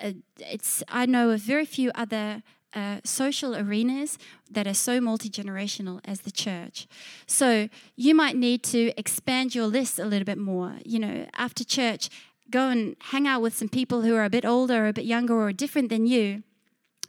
Uh, 0.00 0.12
it's 0.38 0.82
I 0.88 1.06
know 1.06 1.30
of 1.30 1.40
very 1.40 1.64
few 1.64 1.90
other 1.94 2.42
uh, 2.74 3.00
social 3.02 3.56
arenas 3.56 4.18
that 4.50 4.66
are 4.66 4.74
so 4.74 5.00
multi 5.00 5.30
generational 5.30 6.00
as 6.04 6.20
the 6.20 6.30
church. 6.30 6.86
So 7.26 7.68
you 7.96 8.14
might 8.14 8.36
need 8.36 8.62
to 8.64 8.92
expand 8.98 9.54
your 9.54 9.66
list 9.66 9.98
a 9.98 10.04
little 10.04 10.26
bit 10.26 10.38
more. 10.38 10.76
You 10.84 10.98
know, 10.98 11.26
after 11.34 11.64
church, 11.64 12.10
go 12.50 12.68
and 12.68 12.96
hang 13.00 13.26
out 13.26 13.42
with 13.42 13.56
some 13.56 13.68
people 13.68 14.02
who 14.02 14.14
are 14.14 14.24
a 14.24 14.30
bit 14.30 14.44
older, 14.44 14.84
or 14.84 14.88
a 14.88 14.92
bit 14.92 15.06
younger, 15.06 15.34
or 15.34 15.52
different 15.52 15.88
than 15.88 16.06
you 16.06 16.42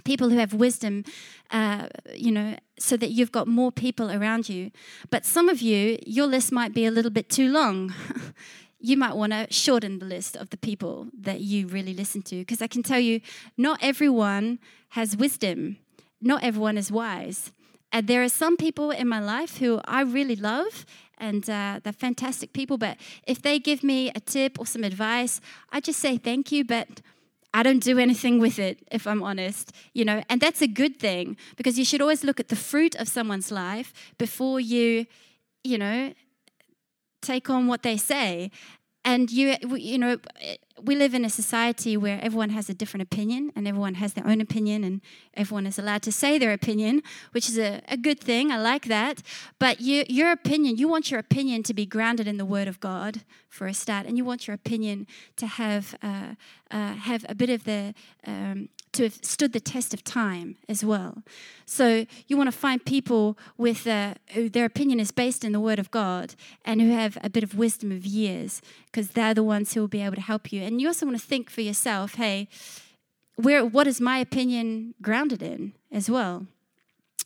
people 0.03 0.29
who 0.29 0.38
have 0.38 0.53
wisdom, 0.53 1.03
uh, 1.51 1.88
you 2.15 2.31
know, 2.31 2.55
so 2.77 2.97
that 2.97 3.12
you've 3.12 3.31
got 3.31 3.47
more 3.47 3.71
people 3.71 4.12
around 4.12 4.49
you. 4.49 4.71
But 5.09 5.25
some 5.25 5.49
of 5.49 5.62
you, 5.62 5.97
your 6.05 6.27
list 6.27 6.51
might 6.51 6.73
be 6.73 6.85
a 6.85 6.91
little 6.91 7.12
bit 7.12 7.29
too 7.29 7.49
long. 7.51 7.93
you 8.79 8.95
might 8.95 9.15
want 9.15 9.33
to 9.33 9.47
shorten 9.49 9.99
the 9.99 10.05
list 10.05 10.35
of 10.35 10.49
the 10.49 10.57
people 10.57 11.07
that 11.19 11.41
you 11.41 11.67
really 11.67 11.93
listen 11.93 12.21
to. 12.23 12.38
Because 12.38 12.62
I 12.62 12.67
can 12.67 12.83
tell 12.83 12.99
you, 12.99 13.21
not 13.57 13.79
everyone 13.81 14.59
has 14.89 15.17
wisdom, 15.17 15.77
not 16.21 16.43
everyone 16.43 16.77
is 16.77 16.91
wise. 16.91 17.51
And 17.91 18.07
there 18.07 18.23
are 18.23 18.29
some 18.29 18.55
people 18.55 18.91
in 18.91 19.07
my 19.07 19.19
life 19.19 19.57
who 19.57 19.81
I 19.85 20.01
really 20.01 20.35
love, 20.35 20.85
and 21.17 21.49
uh, 21.49 21.79
they're 21.83 21.91
fantastic 21.91 22.53
people. 22.53 22.77
But 22.77 22.97
if 23.25 23.41
they 23.41 23.59
give 23.59 23.83
me 23.83 24.12
a 24.15 24.19
tip 24.19 24.59
or 24.59 24.65
some 24.65 24.83
advice, 24.83 25.41
I 25.71 25.79
just 25.79 25.99
say 25.99 26.17
thank 26.17 26.51
you, 26.51 26.63
but 26.63 27.01
I 27.53 27.63
don't 27.63 27.81
do 27.81 27.97
anything 27.97 28.39
with 28.39 28.59
it, 28.59 28.79
if 28.91 29.07
I'm 29.07 29.23
honest, 29.23 29.71
you 29.93 30.05
know, 30.05 30.21
and 30.29 30.39
that's 30.39 30.62
a 30.62 30.67
good 30.67 30.99
thing 30.99 31.35
because 31.57 31.79
you 31.79 31.85
should 31.85 32.01
always 32.01 32.23
look 32.23 32.39
at 32.39 32.49
the 32.49 32.55
fruit 32.55 32.95
of 32.95 33.07
someone's 33.07 33.51
life 33.51 33.91
before 34.17 34.59
you, 34.59 35.07
you 35.63 35.77
know, 35.77 36.13
take 37.21 37.49
on 37.49 37.67
what 37.67 37.81
they 37.81 37.97
say. 37.97 38.51
And 39.10 39.32
you, 39.32 39.56
you 39.76 39.98
know, 39.98 40.19
we 40.80 40.95
live 40.95 41.15
in 41.15 41.26
a 41.26 41.32
society 41.32 41.98
where 41.98 42.19
everyone 42.22 42.52
has 42.52 42.69
a 42.69 42.76
different 42.76 43.02
opinion 43.02 43.52
and 43.56 43.67
everyone 43.67 43.95
has 43.95 44.13
their 44.13 44.28
own 44.28 44.39
opinion 44.39 44.84
and 44.84 45.02
everyone 45.34 45.65
is 45.65 45.80
allowed 45.80 46.04
to 46.04 46.12
say 46.12 46.38
their 46.38 46.54
opinion, 46.54 47.02
which 47.32 47.50
is 47.50 47.58
a, 47.58 47.82
a 47.88 47.98
good 47.98 48.19
thing. 48.19 48.52
I 48.52 48.60
like 48.60 48.86
that. 48.86 49.24
But 49.58 49.82
you, 49.82 50.04
your 50.08 50.32
opinion, 50.32 50.78
you 50.78 50.88
want 50.88 51.10
your 51.10 51.19
opinion 51.19 51.63
to 51.63 51.74
be 51.74 51.88
grounded 51.88 52.28
in 52.28 52.38
the 52.38 52.45
Word 52.45 52.67
of 52.67 52.80
God 52.80 53.24
for 53.48 53.65
a 53.65 53.74
start, 53.74 54.06
and 54.06 54.15
you 54.15 54.24
want 54.24 54.45
your 54.45 54.54
opinion 54.54 55.08
to 55.38 55.48
have 55.48 55.95
uh, 56.04 56.36
uh, 56.69 56.93
have 56.93 57.26
a 57.28 57.34
bit 57.34 57.50
of 57.50 57.63
the 57.63 57.95
um, 58.28 58.69
to 58.91 59.04
have 59.04 59.19
stood 59.21 59.54
the 59.54 59.60
test 59.60 59.93
of 59.93 60.04
time 60.04 60.58
as 60.67 60.84
well. 60.84 61.23
So 61.65 62.06
you 62.28 62.38
want 62.38 62.47
to 62.52 62.58
find 62.58 62.84
people 62.84 63.38
with 63.58 63.86
uh, 63.86 64.15
who 64.34 64.49
their 64.49 64.65
opinion 64.65 64.99
is 64.99 65.12
based 65.12 65.43
in 65.43 65.52
the 65.52 65.60
Word 65.60 65.80
of 65.80 65.91
God 65.91 66.36
and 66.65 66.82
who 66.82 66.89
have 66.91 67.17
a 67.23 67.30
bit 67.30 67.43
of 67.43 67.56
wisdom 67.56 67.91
of 67.91 68.06
years, 68.06 68.62
because 68.86 69.12
they're 69.12 69.34
the 69.34 69.43
ones 69.43 69.73
who 69.73 69.82
will 69.82 69.88
be 69.88 70.02
able 70.02 70.15
to 70.15 70.21
help 70.21 70.52
you. 70.52 70.62
And 70.63 70.82
you 70.82 70.88
also 70.88 71.06
want 71.06 71.19
to 71.19 71.25
think 71.25 71.49
for 71.49 71.62
yourself, 71.62 72.15
hey, 72.15 72.47
where 73.36 73.65
what 73.65 73.88
is 73.88 74.02
my 74.02 74.17
opinion 74.17 74.95
grounded 75.02 75.41
in 75.41 75.73
as 75.91 76.10
well? 76.10 76.47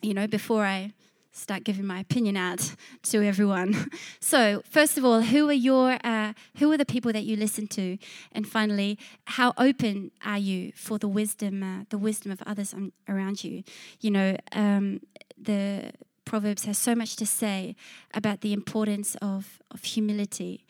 You 0.02 0.14
know, 0.14 0.28
before 0.28 0.66
I 0.66 0.94
start 1.34 1.64
giving 1.64 1.86
my 1.86 2.00
opinion 2.00 2.38
out 2.38 2.76
to 3.04 3.26
everyone. 3.26 3.90
So, 4.20 4.64
first 4.70 4.98
of 4.98 5.06
all, 5.06 5.22
who 5.22 5.50
are 5.50 5.54
your 5.54 5.98
uh, 6.04 6.34
who 6.58 6.72
are 6.72 6.78
the 6.78 6.86
people 6.86 7.12
that 7.14 7.24
you 7.24 7.36
listen 7.36 7.68
to, 7.68 7.98
and 8.32 8.48
finally, 8.48 8.98
how 9.26 9.54
open 9.58 10.12
are 10.26 10.38
you 10.38 10.72
for 10.76 10.98
the 10.98 11.08
wisdom 11.08 11.62
uh, 11.62 11.84
the 11.90 11.98
wisdom 11.98 12.32
of 12.32 12.42
others 12.46 12.74
around 13.08 13.44
you? 13.44 13.64
You 14.00 14.12
know, 14.12 14.38
um, 14.54 15.02
the 15.38 15.92
Proverbs 16.26 16.66
has 16.66 16.78
so 16.78 16.96
much 16.96 17.16
to 17.18 17.26
say 17.26 17.76
about 18.14 18.42
the 18.42 18.54
importance 18.54 19.16
of 19.22 19.62
of 19.72 19.84
humility 19.84 20.66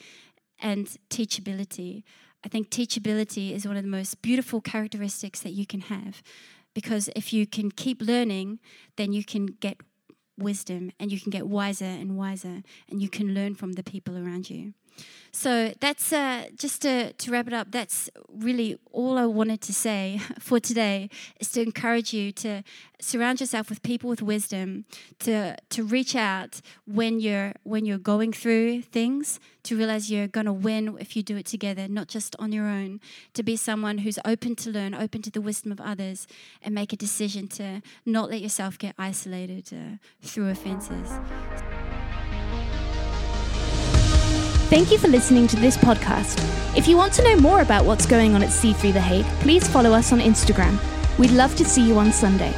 and 0.60 0.88
teachability. 1.10 2.04
I 2.44 2.50
think 2.50 2.70
teachability 2.70 3.54
is 3.56 3.66
one 3.66 3.78
of 3.78 3.84
the 3.84 3.90
most 3.90 4.22
beautiful 4.22 4.62
characteristics 4.62 5.42
that 5.42 5.52
you 5.52 5.66
can 5.66 5.82
have 5.82 6.22
because 6.74 7.10
if 7.16 7.32
you 7.32 7.46
can 7.46 7.72
keep 7.72 8.02
learning, 8.02 8.60
then 8.96 9.14
you 9.14 9.24
can 9.24 9.46
get 9.46 9.78
wisdom 10.38 10.92
and 11.00 11.12
you 11.12 11.20
can 11.20 11.30
get 11.30 11.48
wiser 11.48 11.86
and 11.86 12.18
wiser 12.18 12.64
and 12.90 13.02
you 13.02 13.10
can 13.10 13.34
learn 13.34 13.56
from 13.56 13.74
the 13.74 13.84
people 13.84 14.18
around 14.18 14.50
you. 14.50 14.74
So 15.36 15.74
that's 15.80 16.14
uh, 16.14 16.46
just 16.56 16.84
to, 16.84 17.12
to 17.12 17.32
wrap 17.32 17.48
it 17.48 17.54
up. 17.54 17.72
That's 17.72 18.08
really 18.32 18.78
all 18.92 19.18
I 19.18 19.26
wanted 19.26 19.62
to 19.62 19.74
say 19.74 20.22
for 20.40 20.60
today 20.60 21.10
is 21.40 21.52
to 21.54 21.62
encourage 21.62 22.14
you 22.14 22.32
to 22.34 22.62
surround 23.02 23.40
yourself 23.42 23.68
with 23.68 23.82
people 23.82 24.12
with 24.12 24.22
wisdom, 24.22 24.86
to 25.20 25.58
to 25.70 25.84
reach 25.84 26.16
out 26.16 26.62
when 26.86 27.20
you're 27.20 27.54
when 27.64 27.84
you're 27.84 27.98
going 27.98 28.32
through 28.32 28.84
things, 28.84 29.40
to 29.64 29.76
realize 29.76 30.12
you're 30.12 30.28
going 30.28 30.46
to 30.46 30.54
win 30.54 30.96
if 31.00 31.16
you 31.16 31.24
do 31.24 31.36
it 31.36 31.48
together, 31.48 31.88
not 31.88 32.08
just 32.08 32.36
on 32.38 32.52
your 32.52 32.68
own. 32.68 33.02
To 33.34 33.42
be 33.42 33.56
someone 33.56 34.00
who's 34.00 34.20
open 34.24 34.56
to 34.58 34.70
learn, 34.70 34.94
open 34.94 35.24
to 35.24 35.32
the 35.32 35.42
wisdom 35.42 35.72
of 35.72 35.82
others, 35.82 36.28
and 36.62 36.76
make 36.76 36.94
a 36.94 36.98
decision 36.98 37.48
to 37.50 37.82
not 38.06 38.30
let 38.30 38.40
yourself 38.40 38.78
get 38.78 38.94
isolated 39.00 39.74
uh, 39.74 39.98
through 40.22 40.50
offenses. 40.50 41.10
Thank 44.74 44.90
you 44.90 44.98
for 44.98 45.08
listening 45.08 45.46
to 45.50 45.56
this 45.56 45.78
podcast. 45.78 46.42
If 46.76 46.88
you 46.88 46.98
want 46.98 47.14
to 47.14 47.24
know 47.24 47.36
more 47.36 47.62
about 47.62 47.86
what's 47.86 48.08
going 48.08 48.34
on 48.34 48.42
at 48.42 48.50
C3 48.50 48.92
The 48.92 49.00
Hague, 49.00 49.26
please 49.40 49.68
follow 49.68 49.94
us 49.94 50.12
on 50.12 50.20
Instagram. 50.20 50.80
We'd 51.20 51.30
love 51.30 51.56
to 51.58 51.64
see 51.64 51.88
you 51.88 52.00
on 52.00 52.12
Sunday. 52.12 52.52